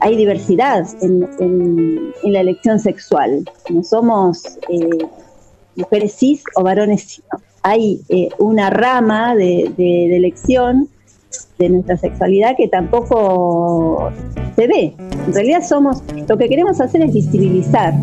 hay 0.00 0.16
diversidad 0.16 0.86
en, 1.00 2.12
la 2.24 2.40
elección 2.40 2.78
sexual. 2.78 3.48
No 3.70 3.82
somos 3.82 4.58
eh, 4.68 4.88
mujeres 5.76 6.14
cis 6.14 6.42
o 6.56 6.62
varones 6.62 7.02
cis. 7.02 7.24
Hay 7.62 8.00
eh, 8.08 8.28
una 8.38 8.70
rama 8.70 9.34
de, 9.34 9.72
elección 10.16 10.88
de 11.58 11.68
nuestra 11.68 11.96
sexualidad 11.96 12.54
que 12.56 12.68
tampoco 12.68 14.10
se 14.56 14.66
ve. 14.66 14.94
En 15.26 15.34
realidad 15.34 15.62
somos, 15.66 16.02
lo 16.28 16.38
que 16.38 16.48
queremos 16.48 16.80
hacer 16.80 17.02
es 17.02 17.12
visibilizar, 17.12 17.94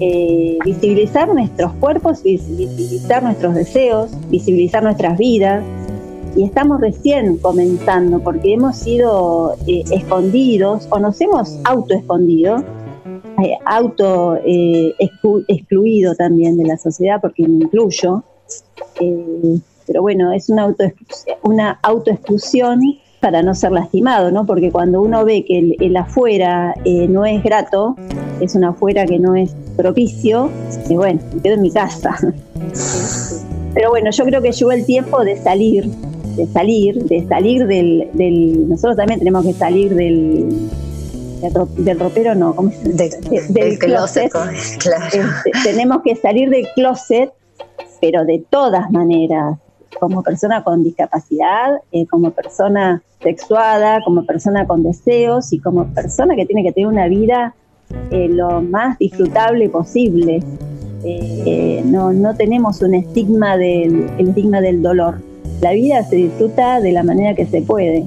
eh, 0.00 0.58
visibilizar 0.64 1.32
nuestros 1.32 1.72
cuerpos, 1.74 2.22
visibilizar 2.22 3.22
nuestros 3.22 3.54
deseos, 3.54 4.10
visibilizar 4.28 4.82
nuestras 4.82 5.16
vidas, 5.16 5.62
y 6.36 6.44
estamos 6.44 6.80
recién 6.80 7.38
comenzando 7.38 8.20
porque 8.20 8.52
hemos 8.52 8.76
sido 8.76 9.56
eh, 9.66 9.84
escondidos 9.90 10.86
o 10.90 10.98
nos 10.98 11.18
hemos 11.20 11.58
autoescondido, 11.64 12.62
eh, 13.42 13.58
auto 13.64 14.36
eh, 14.44 14.94
excluido 15.48 16.14
también 16.14 16.56
de 16.56 16.64
la 16.64 16.76
sociedad 16.76 17.20
porque 17.20 17.48
me 17.48 17.64
incluyo. 17.64 18.22
Eh, 19.00 19.58
pero 19.86 20.02
bueno, 20.02 20.32
es 20.32 20.48
una, 20.48 20.62
auto 20.62 20.84
una 21.42 21.78
autoexclusión 21.82 22.80
para 23.20 23.42
no 23.42 23.54
ser 23.54 23.72
lastimado, 23.72 24.30
¿no? 24.30 24.44
Porque 24.44 24.70
cuando 24.70 25.00
uno 25.00 25.24
ve 25.24 25.44
que 25.44 25.58
el, 25.58 25.76
el 25.80 25.96
afuera 25.96 26.74
no 27.08 27.24
es 27.24 27.42
grato, 27.42 27.96
es 28.40 28.54
un 28.54 28.64
afuera 28.64 29.06
que 29.06 29.18
no 29.18 29.34
es 29.34 29.54
propicio, 29.76 30.50
y 30.88 30.96
bueno, 30.96 31.20
me 31.34 31.42
quedo 31.42 31.54
en 31.54 31.62
mi 31.62 31.70
casa. 31.70 32.16
Pero 33.74 33.90
bueno, 33.90 34.10
yo 34.10 34.24
creo 34.24 34.40
que 34.40 34.52
llegó 34.52 34.72
el 34.72 34.86
tiempo 34.86 35.22
de 35.22 35.36
salir, 35.36 35.90
de 36.36 36.46
salir, 36.46 37.02
de 37.04 37.26
salir 37.26 37.66
del, 37.66 38.10
del, 38.12 38.68
nosotros 38.68 38.96
también 38.96 39.18
tenemos 39.18 39.44
que 39.44 39.54
salir 39.54 39.94
del, 39.94 40.68
del 41.78 41.98
ropero, 41.98 42.34
no, 42.34 42.54
¿cómo 42.54 42.70
del, 42.84 43.78
closet, 43.78 44.30
claro. 44.30 45.06
Este, 45.06 45.50
tenemos 45.64 46.02
que 46.02 46.14
salir 46.16 46.50
del 46.50 46.66
closet, 46.74 47.32
pero 48.00 48.24
de 48.24 48.44
todas 48.50 48.90
maneras, 48.90 49.58
como 49.98 50.22
persona 50.22 50.62
con 50.62 50.84
discapacidad, 50.84 51.80
eh, 51.92 52.06
como 52.06 52.30
persona 52.30 53.02
sexuada, 53.22 54.00
como 54.04 54.26
persona 54.26 54.66
con 54.66 54.82
deseos 54.82 55.52
y 55.54 55.58
como 55.58 55.86
persona 55.86 56.36
que 56.36 56.44
tiene 56.44 56.62
que 56.62 56.72
tener 56.72 56.88
una 56.88 57.08
vida 57.08 57.54
eh, 58.10 58.28
lo 58.28 58.60
más 58.60 58.98
disfrutable 58.98 59.70
posible. 59.70 60.42
Eh, 61.08 61.82
no, 61.84 62.12
no 62.12 62.34
tenemos 62.34 62.82
un 62.82 62.94
estigma 62.94 63.56
del, 63.56 64.10
el 64.18 64.28
estigma 64.30 64.60
del 64.60 64.82
dolor 64.82 65.20
la 65.60 65.72
vida 65.72 66.02
se 66.04 66.16
disfruta 66.16 66.80
de 66.80 66.92
la 66.92 67.02
manera 67.02 67.34
que 67.34 67.46
se 67.46 67.62
puede. 67.62 68.06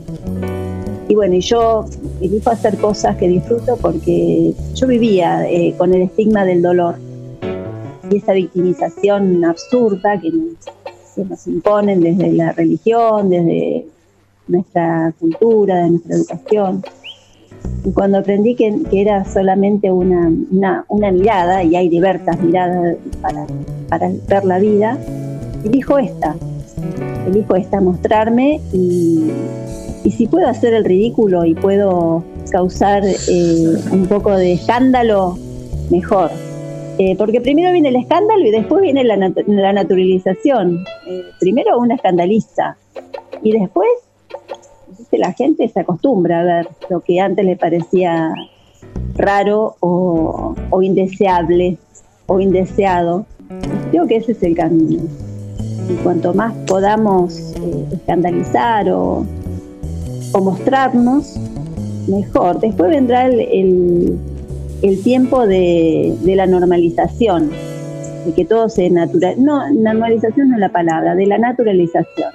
Y 1.07 1.15
bueno, 1.15 1.35
y 1.35 1.41
yo 1.41 1.85
elijo 2.21 2.51
hacer 2.51 2.77
cosas 2.77 3.17
que 3.17 3.27
disfruto 3.27 3.77
porque 3.77 4.53
yo 4.75 4.87
vivía 4.87 5.49
eh, 5.49 5.73
con 5.77 5.93
el 5.93 6.03
estigma 6.03 6.45
del 6.45 6.61
dolor 6.61 6.95
y 8.11 8.17
esa 8.17 8.33
victimización 8.33 9.43
absurda 9.43 10.19
que 10.19 10.31
nos, 10.31 11.47
imponen 11.47 12.01
desde 12.01 12.31
la 12.31 12.51
religión, 12.53 13.29
desde 13.29 13.85
nuestra 14.47 15.13
cultura, 15.19 15.83
de 15.83 15.89
nuestra 15.89 16.15
educación. 16.15 16.83
Y 17.83 17.91
cuando 17.91 18.19
aprendí 18.19 18.55
que, 18.55 18.73
era 18.91 19.25
solamente 19.25 19.91
una, 19.91 20.31
una, 20.87 21.11
mirada, 21.11 21.63
y 21.63 21.75
hay 21.75 21.89
diversas 21.89 22.39
miradas 22.39 22.95
para, 23.21 23.45
para 23.89 24.11
ver 24.27 24.45
la 24.45 24.59
vida, 24.59 24.97
elijo 25.65 25.97
esta, 25.97 26.35
elijo 27.27 27.55
esta 27.55 27.81
mostrarme 27.81 28.59
y, 28.73 29.31
si 30.09 30.27
puedo 30.27 30.47
hacer 30.47 30.73
el 30.73 30.85
ridículo 30.85 31.45
y 31.45 31.53
puedo 31.53 32.23
causar 32.51 33.03
eh, 33.05 33.73
un 33.91 34.07
poco 34.07 34.35
de 34.35 34.53
escándalo, 34.53 35.37
mejor. 35.91 36.31
Eh, 36.97 37.15
porque 37.15 37.39
primero 37.39 37.71
viene 37.71 37.89
el 37.89 37.95
escándalo 37.95 38.43
y 38.43 38.51
después 38.51 38.81
viene 38.81 39.03
la, 39.03 39.17
naturalización. 39.71 40.83
Eh, 41.07 41.23
primero 41.39 41.77
una 41.79 41.95
escandaliza 41.95 42.75
y 43.43 43.51
después 43.51 43.87
la 45.11 45.31
gente 45.33 45.67
se 45.69 45.79
acostumbra 45.79 46.41
a 46.41 46.43
ver 46.43 46.67
lo 46.89 47.01
que 47.01 47.19
antes 47.19 47.45
le 47.45 47.55
parecía 47.55 48.33
raro 49.15 49.75
o, 49.79 50.55
o 50.71 50.81
indeseable 50.81 51.77
o 52.25 52.39
indeseado. 52.39 53.25
Creo 53.91 54.07
que 54.07 54.17
ese 54.17 54.31
es 54.31 54.43
el 54.43 54.55
camino 54.55 55.03
y 55.89 55.93
cuanto 55.95 56.33
más 56.33 56.53
podamos 56.67 57.37
eh, 57.39 57.85
escandalizar 57.91 58.89
o, 58.91 59.25
mostrarnos, 60.39 61.35
mejor. 62.07 62.59
Después 62.59 62.91
vendrá 62.91 63.25
el, 63.25 64.19
tiempo 65.03 65.47
de, 65.47 66.15
la 66.23 66.45
normalización, 66.45 67.49
de 68.25 68.33
que 68.33 68.45
todo 68.45 68.69
se 68.69 68.89
natural, 68.89 69.35
no, 69.43 69.69
normalización 69.71 70.49
no 70.49 70.55
es 70.55 70.61
la 70.61 70.69
palabra, 70.69 71.15
de 71.15 71.25
la 71.25 71.39
naturalización, 71.39 72.31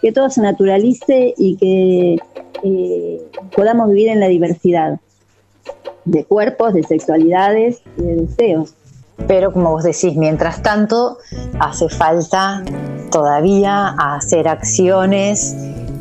que 0.00 0.12
todo 0.12 0.30
se 0.30 0.40
naturalice 0.40 1.34
y 1.36 1.56
que 1.56 2.16
eh, 2.62 3.20
podamos 3.54 3.88
vivir 3.88 4.08
en 4.08 4.20
la 4.20 4.28
diversidad 4.28 5.00
de 6.04 6.24
cuerpos, 6.24 6.74
de 6.74 6.84
sexualidades 6.84 7.82
y 7.98 8.02
de 8.02 8.16
deseos. 8.16 8.74
Pero 9.26 9.52
como 9.52 9.70
vos 9.70 9.84
decís, 9.84 10.16
mientras 10.16 10.62
tanto, 10.62 11.18
hace 11.58 11.88
falta 11.88 12.62
todavía 13.10 13.88
hacer 13.98 14.48
acciones 14.48 15.54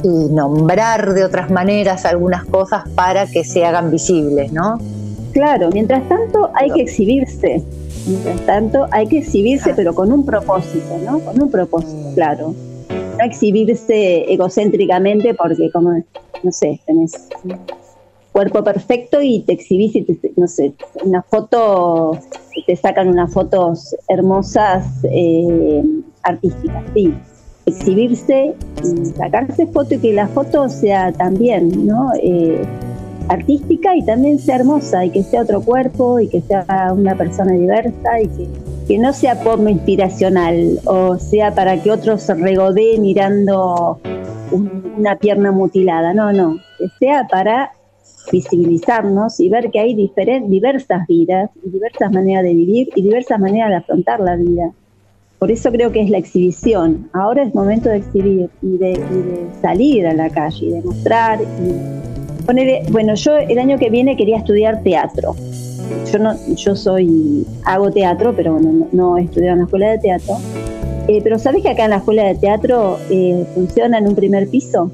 y 0.03 0.29
nombrar 0.33 1.13
de 1.13 1.23
otras 1.23 1.51
maneras 1.51 2.05
algunas 2.05 2.45
cosas 2.45 2.87
para 2.95 3.27
que 3.27 3.43
se 3.43 3.65
hagan 3.65 3.91
visibles, 3.91 4.51
¿no? 4.51 4.79
Claro, 5.33 5.69
mientras 5.71 6.07
tanto 6.09 6.49
hay 6.55 6.71
que 6.71 6.81
exhibirse. 6.81 7.63
Mientras 8.07 8.41
tanto 8.45 8.87
hay 8.91 9.07
que 9.07 9.19
exhibirse, 9.19 9.73
pero 9.75 9.93
con 9.93 10.11
un 10.11 10.25
propósito, 10.25 10.97
¿no? 11.05 11.19
Con 11.19 11.41
un 11.41 11.51
propósito, 11.51 12.11
claro. 12.15 12.55
No 12.89 13.23
exhibirse 13.23 14.33
egocéntricamente 14.33 15.33
porque, 15.35 15.69
como, 15.71 15.91
no 16.43 16.51
sé, 16.51 16.81
tenés 16.85 17.29
cuerpo 18.31 18.63
perfecto 18.63 19.21
y 19.21 19.41
te 19.41 19.53
exhibís 19.53 19.95
y 19.95 20.03
te, 20.03 20.31
no 20.37 20.47
sé, 20.47 20.73
una 21.03 21.21
foto, 21.21 22.17
te 22.65 22.75
sacan 22.75 23.09
unas 23.09 23.33
fotos 23.33 23.95
hermosas 24.07 24.85
eh, 25.03 25.83
artísticas, 26.23 26.83
sí. 26.93 27.13
Exhibirse, 27.67 28.55
sacarse 29.15 29.67
foto 29.67 29.93
y 29.93 29.99
que 29.99 30.13
la 30.13 30.27
foto 30.27 30.67
sea 30.67 31.11
también, 31.11 31.85
¿no? 31.85 32.11
Eh, 32.21 32.65
artística 33.29 33.95
y 33.95 34.03
también 34.03 34.39
sea 34.39 34.57
hermosa 34.57 35.05
y 35.05 35.11
que 35.11 35.23
sea 35.23 35.43
otro 35.43 35.61
cuerpo 35.61 36.19
y 36.19 36.27
que 36.27 36.41
sea 36.41 36.65
una 36.93 37.15
persona 37.15 37.53
diversa 37.53 38.21
y 38.21 38.27
que, 38.87 38.97
no 38.97 39.13
sea 39.13 39.41
porno 39.41 39.69
inspiracional 39.69 40.79
o 40.83 41.17
sea 41.17 41.55
para 41.55 41.81
que 41.81 41.91
otros 41.91 42.23
se 42.23 42.33
regodeen 42.33 43.03
mirando 43.03 44.01
una 44.97 45.15
pierna 45.15 45.53
mutilada, 45.53 46.13
no, 46.13 46.33
no, 46.33 46.57
que 46.77 46.89
sea 46.99 47.25
para 47.29 47.71
visibilizarnos 48.31 49.39
y 49.39 49.49
ver 49.49 49.71
que 49.71 49.79
hay 49.79 49.95
diversas 49.95 51.07
vidas 51.07 51.49
y 51.63 51.69
diversas 51.69 52.11
maneras 52.11 52.43
de 52.43 52.53
vivir 52.53 52.89
y 52.95 53.01
diversas 53.01 53.39
maneras 53.39 53.69
de 53.69 53.75
afrontar 53.75 54.19
la 54.19 54.35
vida. 54.35 54.71
Por 55.39 55.51
eso 55.51 55.71
creo 55.71 55.91
que 55.91 56.01
es 56.01 56.09
la 56.09 56.19
exhibición. 56.19 57.09
Ahora 57.13 57.43
es 57.43 57.55
momento 57.55 57.89
de 57.89 57.97
exhibir 57.97 58.49
y 58.61 58.77
de, 58.77 59.47
salir 59.61 60.05
a 60.05 60.13
la 60.13 60.29
calle 60.29 60.67
y 60.67 60.69
de 60.69 60.81
mostrar. 60.81 61.39
Y 61.41 62.45
poner, 62.45 62.83
bueno, 62.91 63.15
yo 63.15 63.37
el 63.37 63.57
año 63.57 63.79
que 63.79 63.89
viene 63.89 64.15
quería 64.15 64.37
estudiar 64.37 64.83
teatro. 64.83 65.35
Yo 66.11 66.19
no, 66.19 66.35
yo 66.55 66.75
soy, 66.75 67.45
hago 67.65 67.89
teatro, 67.89 68.33
pero 68.35 68.53
bueno, 68.53 68.87
no, 68.91 69.17
he 69.17 69.23
estudiado 69.23 69.53
en 69.53 69.59
la 69.59 69.65
escuela 69.65 69.89
de 69.89 69.97
teatro. 69.97 70.37
Eh, 71.07 71.21
pero 71.23 71.39
¿sabes 71.39 71.63
que 71.63 71.69
acá 71.69 71.85
en 71.85 71.89
la 71.89 71.97
escuela 71.97 72.23
de 72.23 72.35
teatro 72.35 72.99
eh, 73.09 73.43
funciona 73.55 73.97
en 73.97 74.07
un 74.07 74.15
primer 74.15 74.47
piso? 74.47 74.91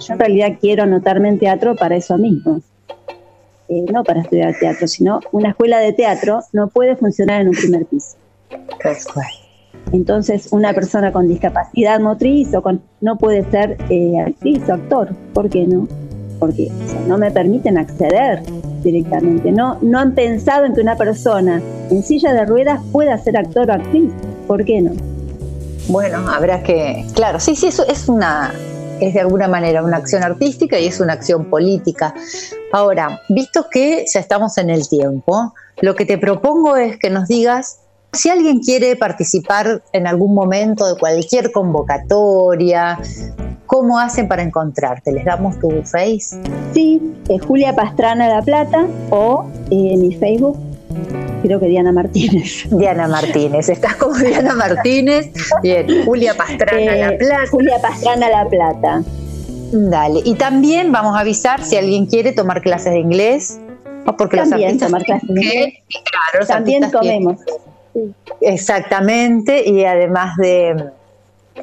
Yo 0.00 0.14
en 0.14 0.18
realidad 0.18 0.58
quiero 0.60 0.82
anotarme 0.84 1.28
en 1.28 1.38
teatro 1.38 1.76
para 1.76 1.96
eso 1.96 2.18
mismo. 2.18 2.60
Eh, 3.68 3.84
no 3.92 4.02
para 4.02 4.22
estudiar 4.22 4.54
teatro, 4.58 4.88
sino 4.88 5.20
una 5.30 5.50
escuela 5.50 5.78
de 5.78 5.92
teatro 5.92 6.40
no 6.52 6.68
puede 6.68 6.96
funcionar 6.96 7.42
en 7.42 7.48
un 7.48 7.54
primer 7.54 7.86
piso. 7.86 8.16
Entonces, 9.92 10.48
una 10.50 10.72
persona 10.72 11.12
con 11.12 11.28
discapacidad 11.28 12.00
motriz 12.00 12.52
o 12.54 12.62
con 12.62 12.82
no 13.00 13.16
puede 13.16 13.48
ser 13.50 13.76
eh, 13.88 14.18
actriz 14.18 14.68
o 14.68 14.74
actor, 14.74 15.14
¿por 15.32 15.48
qué 15.48 15.66
no? 15.66 15.86
porque 16.40 16.72
no 17.06 17.18
me 17.18 17.30
permiten 17.30 17.78
acceder 17.78 18.42
directamente. 18.82 19.52
No, 19.52 19.78
no 19.82 19.98
han 19.98 20.14
pensado 20.14 20.64
en 20.64 20.74
que 20.74 20.80
una 20.80 20.96
persona 20.96 21.62
en 21.90 22.02
silla 22.02 22.32
de 22.32 22.46
ruedas 22.46 22.80
pueda 22.90 23.16
ser 23.18 23.36
actor 23.36 23.70
o 23.70 23.74
actriz. 23.74 24.10
¿Por 24.48 24.64
qué 24.64 24.80
no? 24.80 24.92
Bueno, 25.88 26.26
habrá 26.28 26.62
que, 26.62 27.04
claro, 27.14 27.38
sí, 27.38 27.54
sí, 27.54 27.66
eso 27.66 27.86
es 27.86 28.08
una, 28.08 28.52
es 29.06 29.14
de 29.14 29.20
alguna 29.20 29.48
manera 29.48 29.82
una 29.82 29.96
acción 29.96 30.22
artística 30.22 30.78
y 30.78 30.86
es 30.86 31.00
una 31.00 31.14
acción 31.14 31.50
política. 31.50 32.14
Ahora, 32.72 33.20
visto 33.28 33.66
que 33.70 34.04
ya 34.12 34.20
estamos 34.20 34.58
en 34.58 34.70
el 34.70 34.88
tiempo, 34.88 35.54
lo 35.80 35.94
que 35.94 36.06
te 36.06 36.18
propongo 36.18 36.76
es 36.76 36.98
que 36.98 37.10
nos 37.10 37.28
digas 37.28 37.80
si 38.12 38.28
alguien 38.28 38.58
quiere 38.58 38.96
participar 38.96 39.82
en 39.92 40.06
algún 40.06 40.34
momento 40.34 40.86
de 40.86 40.98
cualquier 40.98 41.52
convocatoria, 41.52 42.98
¿cómo 43.66 43.98
hacen 43.98 44.26
para 44.26 44.42
encontrarte? 44.42 45.12
¿Les 45.12 45.24
damos 45.24 45.58
tu 45.60 45.70
face? 45.84 46.40
Sí, 46.74 47.00
es 47.28 47.44
Julia 47.44 47.74
Pastrana 47.74 48.28
La 48.28 48.42
Plata 48.42 48.86
o 49.10 49.46
en 49.70 49.90
eh, 49.90 49.96
mi 49.96 50.14
Facebook 50.16 50.58
creo 51.42 51.60
que 51.60 51.66
Diana 51.66 51.92
Martínez. 51.92 52.68
Diana 52.70 53.08
Martínez, 53.08 53.68
estás 53.68 53.96
como 53.96 54.16
Diana 54.16 54.54
Martínez. 54.54 55.30
Bien, 55.62 56.04
Julia 56.04 56.34
Pastrana 56.34 56.94
La 56.94 57.12
eh, 57.12 57.18
Plata. 57.18 57.50
Julia 57.50 57.78
Pastrana 57.80 58.28
La 58.28 58.48
Plata. 58.48 59.02
Dale, 59.72 60.20
y 60.24 60.34
también 60.34 60.90
vamos 60.90 61.16
a 61.16 61.20
avisar 61.20 61.62
si 61.62 61.76
alguien 61.76 62.06
quiere 62.06 62.32
tomar 62.32 62.60
clases 62.60 62.92
de 62.92 62.98
inglés. 62.98 63.60
Porque 64.18 64.38
también 64.38 64.72
los 64.72 64.80
tomar 64.80 65.04
clases 65.04 65.28
de 65.28 65.40
inglés. 65.40 65.74
Claro, 66.10 66.46
también 66.46 66.90
comemos. 66.90 67.38
Exactamente, 68.40 69.68
y 69.68 69.84
además 69.84 70.36
de, 70.36 70.90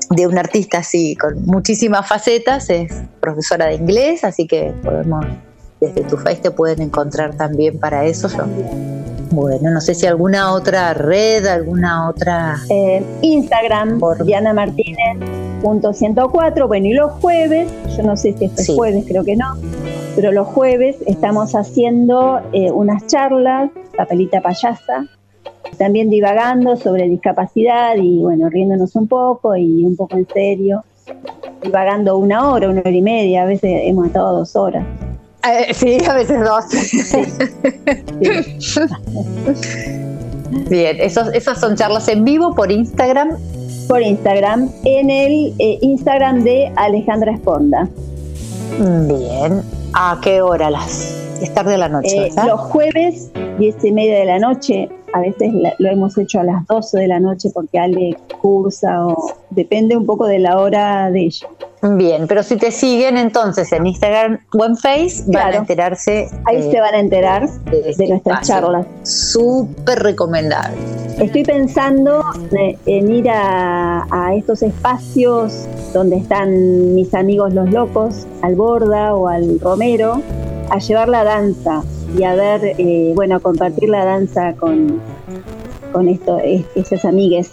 de 0.09 0.27
un 0.27 0.37
artista 0.37 0.79
así 0.79 1.15
con 1.15 1.45
muchísimas 1.45 2.07
facetas, 2.07 2.69
es 2.69 2.93
profesora 3.19 3.67
de 3.67 3.75
inglés, 3.75 4.23
así 4.23 4.47
que 4.47 4.73
podemos, 4.83 5.25
desde 5.79 6.03
tu 6.03 6.17
face 6.17 6.41
te 6.41 6.51
pueden 6.51 6.81
encontrar 6.81 7.35
también 7.35 7.79
para 7.79 8.05
eso. 8.05 8.27
bueno, 9.31 9.71
no 9.71 9.81
sé 9.81 9.93
si 9.93 10.05
alguna 10.05 10.53
otra 10.53 10.93
red, 10.93 11.45
alguna 11.45 12.09
otra... 12.09 12.57
Eh, 12.69 13.03
Instagram, 13.21 13.99
por 13.99 14.23
Diana 14.25 14.53
Martínez. 14.53 15.17
Punto 15.61 15.91
104, 15.91 16.67
bueno, 16.67 16.85
y 16.85 16.93
los 16.93 17.11
jueves, 17.13 17.67
yo 17.95 18.03
no 18.03 18.15
sé 18.15 18.33
si 18.37 18.45
este 18.45 18.75
jueves, 18.75 19.05
creo 19.07 19.23
que 19.23 19.35
no, 19.35 19.55
pero 20.15 20.31
los 20.31 20.45
jueves 20.47 20.97
estamos 21.07 21.55
haciendo 21.55 22.41
eh, 22.53 22.71
unas 22.71 23.07
charlas, 23.07 23.71
papelita 23.95 24.39
payasa, 24.39 25.07
también 25.79 26.11
divagando 26.11 26.75
sobre 26.75 27.09
discapacidad 27.09 27.95
y 27.97 28.21
bueno, 28.21 28.49
riéndonos 28.49 28.95
un 28.95 29.07
poco 29.07 29.55
y 29.55 29.83
un 29.83 29.95
poco 29.95 30.15
en 30.15 30.27
serio, 30.27 30.83
divagando 31.63 32.17
una 32.17 32.51
hora, 32.51 32.69
una 32.69 32.81
hora 32.81 32.91
y 32.91 33.01
media, 33.01 33.41
a 33.41 33.45
veces 33.45 33.71
hemos 33.83 34.07
estado 34.07 34.37
dos 34.37 34.55
horas. 34.55 34.85
Eh, 35.47 35.73
sí, 35.73 35.97
a 36.07 36.13
veces 36.13 36.39
dos. 36.43 36.65
Bien, 40.69 40.97
esos, 40.99 41.33
esas 41.33 41.59
son 41.59 41.75
charlas 41.75 42.07
en 42.07 42.23
vivo 42.23 42.53
por 42.55 42.71
Instagram. 42.71 43.37
Por 43.87 44.01
Instagram, 44.01 44.69
en 44.83 45.09
el 45.09 45.53
eh, 45.59 45.77
Instagram 45.81 46.43
de 46.43 46.71
Alejandra 46.75 47.31
Esponda. 47.33 47.87
Bien, 48.79 49.61
¿a 49.93 50.19
qué 50.21 50.41
hora 50.41 50.69
las? 50.69 51.15
Es 51.41 51.53
tarde 51.53 51.71
de 51.71 51.77
la 51.77 51.89
noche. 51.89 52.27
Eh, 52.27 52.31
los 52.45 52.59
jueves, 52.59 53.31
diez 53.57 53.75
y 53.83 53.91
media 53.91 54.19
de 54.19 54.25
la 54.25 54.39
noche, 54.39 54.89
a 55.13 55.19
veces 55.21 55.53
lo 55.77 55.89
hemos 55.89 56.17
hecho 56.17 56.39
a 56.39 56.43
las 56.43 56.65
12 56.67 56.99
de 56.99 57.07
la 57.07 57.19
noche 57.19 57.49
porque 57.53 57.79
Ale 57.79 58.17
cursa 58.41 59.05
o 59.05 59.33
depende 59.49 59.95
un 59.95 60.05
poco 60.05 60.27
de 60.27 60.39
la 60.39 60.59
hora 60.59 61.09
de 61.11 61.25
ella. 61.25 61.47
Bien, 61.81 62.27
pero 62.27 62.41
si 62.43 62.57
te 62.57 62.71
siguen 62.71 63.17
entonces 63.17 63.71
en 63.71 63.85
Instagram 63.85 64.39
o 64.57 64.65
en 64.65 64.75
Face, 64.77 65.23
van 65.27 65.53
a 65.53 65.57
enterarse. 65.57 66.27
Ahí 66.45 66.69
se 66.71 66.81
van 66.81 66.95
a 66.95 66.99
enterar 66.99 67.47
de, 67.47 68.07
nuestras 68.07 68.47
charlas. 68.47 68.85
Súper 69.03 69.99
recomendable. 69.99 70.77
Estoy 71.19 71.43
pensando 71.43 72.23
en 72.85 73.11
ir 73.11 73.29
a, 73.29 74.05
a, 74.09 74.35
estos 74.35 74.61
espacios 74.63 75.67
donde 75.93 76.17
están 76.17 76.95
mis 76.95 77.13
amigos 77.13 77.53
los 77.53 77.69
locos, 77.71 78.25
al 78.41 78.55
Borda 78.55 79.15
o 79.15 79.27
al 79.27 79.59
Romero, 79.59 80.21
a 80.69 80.79
llevar 80.79 81.09
la 81.09 81.23
danza 81.23 81.83
y 82.17 82.23
a 82.23 82.33
ver, 82.33 82.75
eh, 82.77 83.11
bueno, 83.15 83.39
compartir 83.39 83.89
la 83.89 84.03
danza 84.03 84.53
con, 84.53 84.99
con 85.91 86.07
esto, 86.07 86.39
esas 86.75 87.05
amigues. 87.05 87.51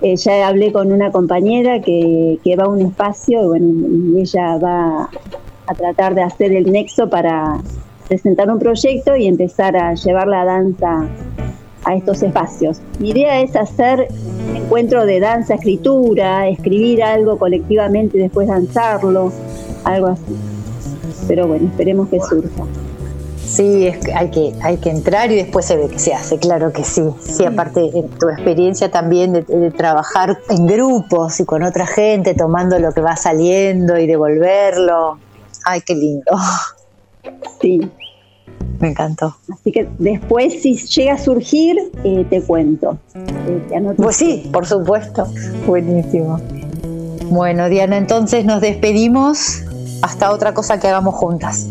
Eh, 0.00 0.14
ya 0.16 0.46
hablé 0.46 0.72
con 0.72 0.92
una 0.92 1.10
compañera 1.10 1.80
que, 1.80 2.38
que 2.44 2.54
va 2.54 2.64
a 2.64 2.68
un 2.68 2.80
espacio 2.80 3.42
y, 3.42 3.46
bueno, 3.46 4.18
ella 4.18 4.56
va 4.58 5.10
a 5.66 5.74
tratar 5.74 6.14
de 6.14 6.22
hacer 6.22 6.52
el 6.52 6.70
nexo 6.70 7.10
para 7.10 7.60
presentar 8.06 8.48
un 8.50 8.60
proyecto 8.60 9.16
y 9.16 9.26
empezar 9.26 9.76
a 9.76 9.94
llevar 9.94 10.28
la 10.28 10.44
danza 10.44 11.08
a 11.84 11.94
estos 11.94 12.22
espacios. 12.22 12.80
Mi 13.00 13.10
idea 13.10 13.40
es 13.40 13.56
hacer 13.56 14.06
un 14.50 14.56
encuentro 14.56 15.04
de 15.04 15.18
danza, 15.18 15.54
escritura, 15.54 16.48
escribir 16.48 17.02
algo 17.02 17.36
colectivamente 17.36 18.18
y 18.18 18.20
después 18.20 18.46
danzarlo, 18.46 19.32
algo 19.84 20.06
así. 20.06 20.36
Pero 21.26 21.48
bueno, 21.48 21.66
esperemos 21.66 22.08
que 22.08 22.20
surja. 22.20 22.64
Sí, 23.48 23.86
es 23.86 23.98
que 23.98 24.12
hay, 24.12 24.30
que 24.30 24.52
hay 24.62 24.76
que 24.76 24.90
entrar 24.90 25.32
y 25.32 25.36
después 25.36 25.64
se 25.64 25.76
ve 25.76 25.88
que 25.88 25.98
se 25.98 26.12
hace, 26.12 26.38
claro 26.38 26.72
que 26.72 26.84
sí. 26.84 27.02
Sí, 27.20 27.44
aparte 27.46 27.80
de 27.80 28.02
tu 28.20 28.28
experiencia 28.28 28.90
también 28.90 29.32
de, 29.32 29.70
trabajar 29.70 30.38
en 30.50 30.66
grupos 30.66 31.40
y 31.40 31.44
con 31.44 31.62
otra 31.62 31.86
gente, 31.86 32.34
tomando 32.34 32.78
lo 32.78 32.92
que 32.92 33.00
va 33.00 33.16
saliendo 33.16 33.98
y 33.98 34.06
devolverlo. 34.06 35.18
Ay, 35.64 35.80
qué 35.80 35.94
lindo. 35.94 36.32
Sí. 37.60 37.90
Me 38.78 38.90
encantó. 38.90 39.36
Así 39.52 39.72
que 39.72 39.88
después, 39.98 40.62
si 40.62 40.76
llega 40.76 41.14
a 41.14 41.18
surgir, 41.18 41.76
eh, 42.04 42.24
te 42.30 42.40
cuento. 42.40 42.96
Eh, 43.14 43.94
pues 43.96 44.16
sí, 44.16 44.48
por 44.52 44.66
supuesto. 44.66 45.26
Buenísimo. 45.66 46.40
Bueno, 47.24 47.68
Diana, 47.68 47.98
entonces 47.98 48.44
nos 48.44 48.60
despedimos. 48.60 49.62
Hasta 50.00 50.30
otra 50.30 50.54
cosa 50.54 50.78
que 50.78 50.86
hagamos 50.86 51.16
juntas. 51.16 51.66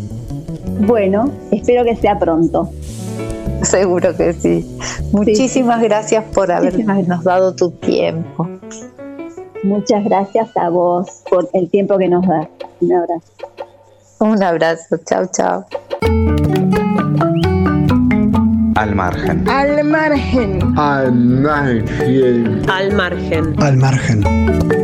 Bueno, 0.80 1.30
espero 1.50 1.84
que 1.84 1.96
sea 1.96 2.18
pronto. 2.18 2.70
Seguro 3.62 4.16
que 4.16 4.32
sí. 4.32 4.78
Muchísimas 5.12 5.82
gracias 5.82 6.24
por 6.32 6.50
habernos 6.50 7.24
dado 7.24 7.54
tu 7.54 7.70
tiempo. 7.70 8.48
Muchas 9.64 10.04
gracias 10.04 10.56
a 10.56 10.68
vos 10.68 11.22
por 11.28 11.48
el 11.52 11.68
tiempo 11.68 11.98
que 11.98 12.08
nos 12.08 12.26
das. 12.26 12.46
Un 12.80 12.92
abrazo. 12.92 13.32
Un 14.20 14.42
abrazo. 14.42 14.96
Chao, 15.04 15.26
chao. 15.32 15.66
Al 18.76 18.94
margen. 18.94 19.48
Al 19.48 19.84
margen. 19.84 20.78
Al 20.78 21.12
margen. 21.12 22.62
Al 22.68 22.92
margen. 22.92 23.54
Al 23.60 23.76
margen. 23.76 24.77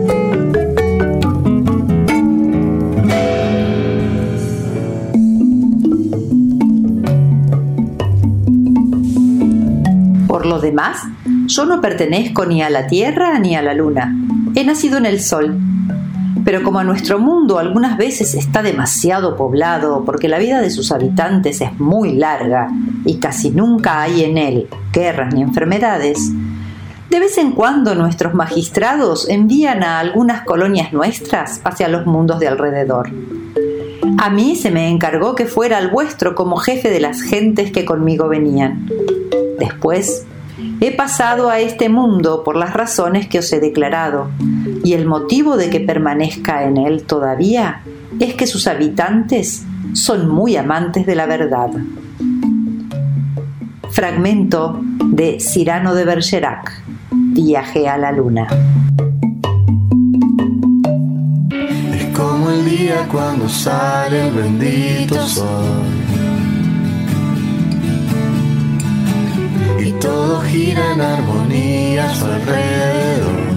Lo 10.44 10.60
demás, 10.60 11.02
yo 11.46 11.64
no 11.64 11.80
pertenezco 11.80 12.46
ni 12.46 12.62
a 12.62 12.70
la 12.70 12.86
Tierra 12.86 13.38
ni 13.38 13.56
a 13.56 13.62
la 13.62 13.74
Luna. 13.74 14.14
He 14.54 14.64
nacido 14.64 14.98
en 14.98 15.06
el 15.06 15.20
Sol. 15.20 15.58
Pero 16.44 16.62
como 16.62 16.84
nuestro 16.84 17.18
mundo 17.18 17.58
algunas 17.58 17.96
veces 17.96 18.34
está 18.34 18.62
demasiado 18.62 19.34
poblado 19.34 20.04
porque 20.04 20.28
la 20.28 20.38
vida 20.38 20.60
de 20.60 20.70
sus 20.70 20.92
habitantes 20.92 21.62
es 21.62 21.78
muy 21.80 22.12
larga 22.12 22.68
y 23.06 23.16
casi 23.16 23.50
nunca 23.50 24.02
hay 24.02 24.24
en 24.24 24.36
él 24.36 24.68
guerras 24.92 25.32
ni 25.32 25.40
enfermedades, 25.40 26.30
de 27.08 27.20
vez 27.20 27.38
en 27.38 27.52
cuando 27.52 27.94
nuestros 27.94 28.34
magistrados 28.34 29.28
envían 29.28 29.82
a 29.82 30.00
algunas 30.00 30.42
colonias 30.42 30.92
nuestras 30.92 31.60
hacia 31.64 31.88
los 31.88 32.06
mundos 32.06 32.40
de 32.40 32.48
alrededor. 32.48 33.10
A 34.18 34.30
mí 34.30 34.56
se 34.56 34.70
me 34.70 34.90
encargó 34.90 35.34
que 35.34 35.46
fuera 35.46 35.78
al 35.78 35.90
vuestro 35.90 36.34
como 36.34 36.56
jefe 36.56 36.90
de 36.90 37.00
las 37.00 37.22
gentes 37.22 37.72
que 37.72 37.84
conmigo 37.84 38.28
venían. 38.28 38.88
Después 39.58 40.26
He 40.80 40.90
pasado 40.90 41.50
a 41.50 41.60
este 41.60 41.88
mundo 41.88 42.42
por 42.44 42.56
las 42.56 42.74
razones 42.74 43.28
que 43.28 43.38
os 43.38 43.52
he 43.52 43.60
declarado, 43.60 44.30
y 44.82 44.92
el 44.92 45.06
motivo 45.06 45.56
de 45.56 45.70
que 45.70 45.80
permanezca 45.80 46.64
en 46.64 46.76
él 46.76 47.04
todavía 47.04 47.82
es 48.20 48.34
que 48.34 48.46
sus 48.46 48.66
habitantes 48.66 49.64
son 49.92 50.28
muy 50.28 50.56
amantes 50.56 51.06
de 51.06 51.14
la 51.14 51.26
verdad. 51.26 51.70
Fragmento 53.90 54.80
de 55.06 55.38
Cyrano 55.40 55.94
de 55.94 56.04
Bergerac, 56.04 56.82
Viaje 57.10 57.88
a 57.88 57.96
la 57.96 58.12
Luna. 58.12 58.48
Es 61.94 62.18
como 62.18 62.50
el 62.50 62.64
día 62.64 63.06
cuando 63.10 63.48
sale 63.48 64.28
el 64.28 64.34
bendito 64.34 65.24
sol 65.26 66.13
y 69.78 69.92
todo 69.92 70.40
gira 70.42 70.92
en 70.92 71.00
armonía 71.00 72.10
a 72.10 72.14
su 72.14 72.24
alrededor. 72.26 73.54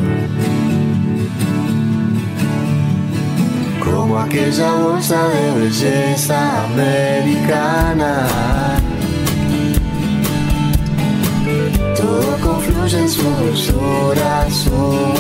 como 4.08 4.20
aquella 4.20 4.72
bolsa 4.74 5.28
de 5.28 5.60
belleza 5.60 6.64
americana. 6.66 8.28
Todo 11.96 12.38
confluye 12.42 13.00
en 13.00 13.10
su 13.10 13.24
dulzura 13.24 14.48
suburbana. 14.50 15.17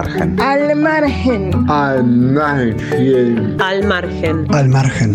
Margen. 0.00 0.40
Al 0.40 0.76
margen. 0.76 1.70
Al 1.70 2.04
margen. 2.04 3.60
Al 3.60 3.84
margen. 3.84 4.46
Al 4.54 4.68
margen. 4.68 5.14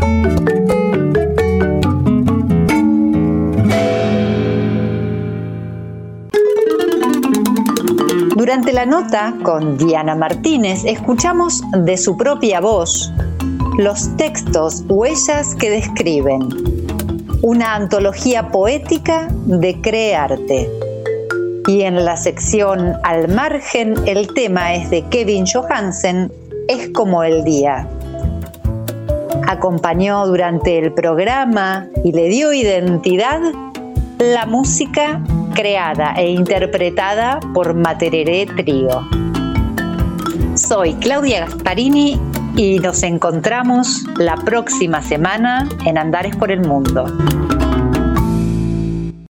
Durante 8.36 8.74
la 8.74 8.86
nota 8.86 9.34
con 9.42 9.78
Diana 9.78 10.16
Martínez 10.16 10.84
escuchamos 10.86 11.64
de 11.84 11.98
su 11.98 12.16
propia 12.16 12.60
voz 12.60 13.12
los 13.78 14.16
textos 14.18 14.84
Huellas 14.88 15.56
que 15.56 15.70
describen, 15.70 16.48
una 17.42 17.76
antología 17.76 18.50
poética 18.50 19.28
de 19.46 19.82
Crearte. 19.82 20.85
Y 21.68 21.82
en 21.82 22.06
la 22.06 22.16
sección 22.16 22.94
Al 23.04 23.28
margen 23.28 23.96
el 24.06 24.32
tema 24.34 24.76
es 24.76 24.90
de 24.90 25.04
Kevin 25.10 25.46
Johansen, 25.46 26.32
Es 26.68 26.90
como 26.90 27.24
el 27.24 27.44
día. 27.44 27.88
Acompañó 29.48 30.26
durante 30.28 30.78
el 30.78 30.94
programa 30.94 31.88
y 32.04 32.12
le 32.12 32.30
dio 32.30 32.54
identidad 32.54 33.40
la 34.20 34.46
música 34.46 35.22
creada 35.54 36.14
e 36.18 36.30
interpretada 36.30 37.40
por 37.54 37.74
Matereré 37.74 38.46
Trío. 38.46 39.02
Soy 40.56 40.94
Claudia 40.96 41.46
Gasparini 41.46 42.20
y 42.56 42.80
nos 42.80 43.04
encontramos 43.04 44.04
la 44.18 44.36
próxima 44.36 45.02
semana 45.02 45.68
en 45.86 45.98
Andares 45.98 46.36
por 46.36 46.52
el 46.52 46.62
Mundo. 46.62 47.06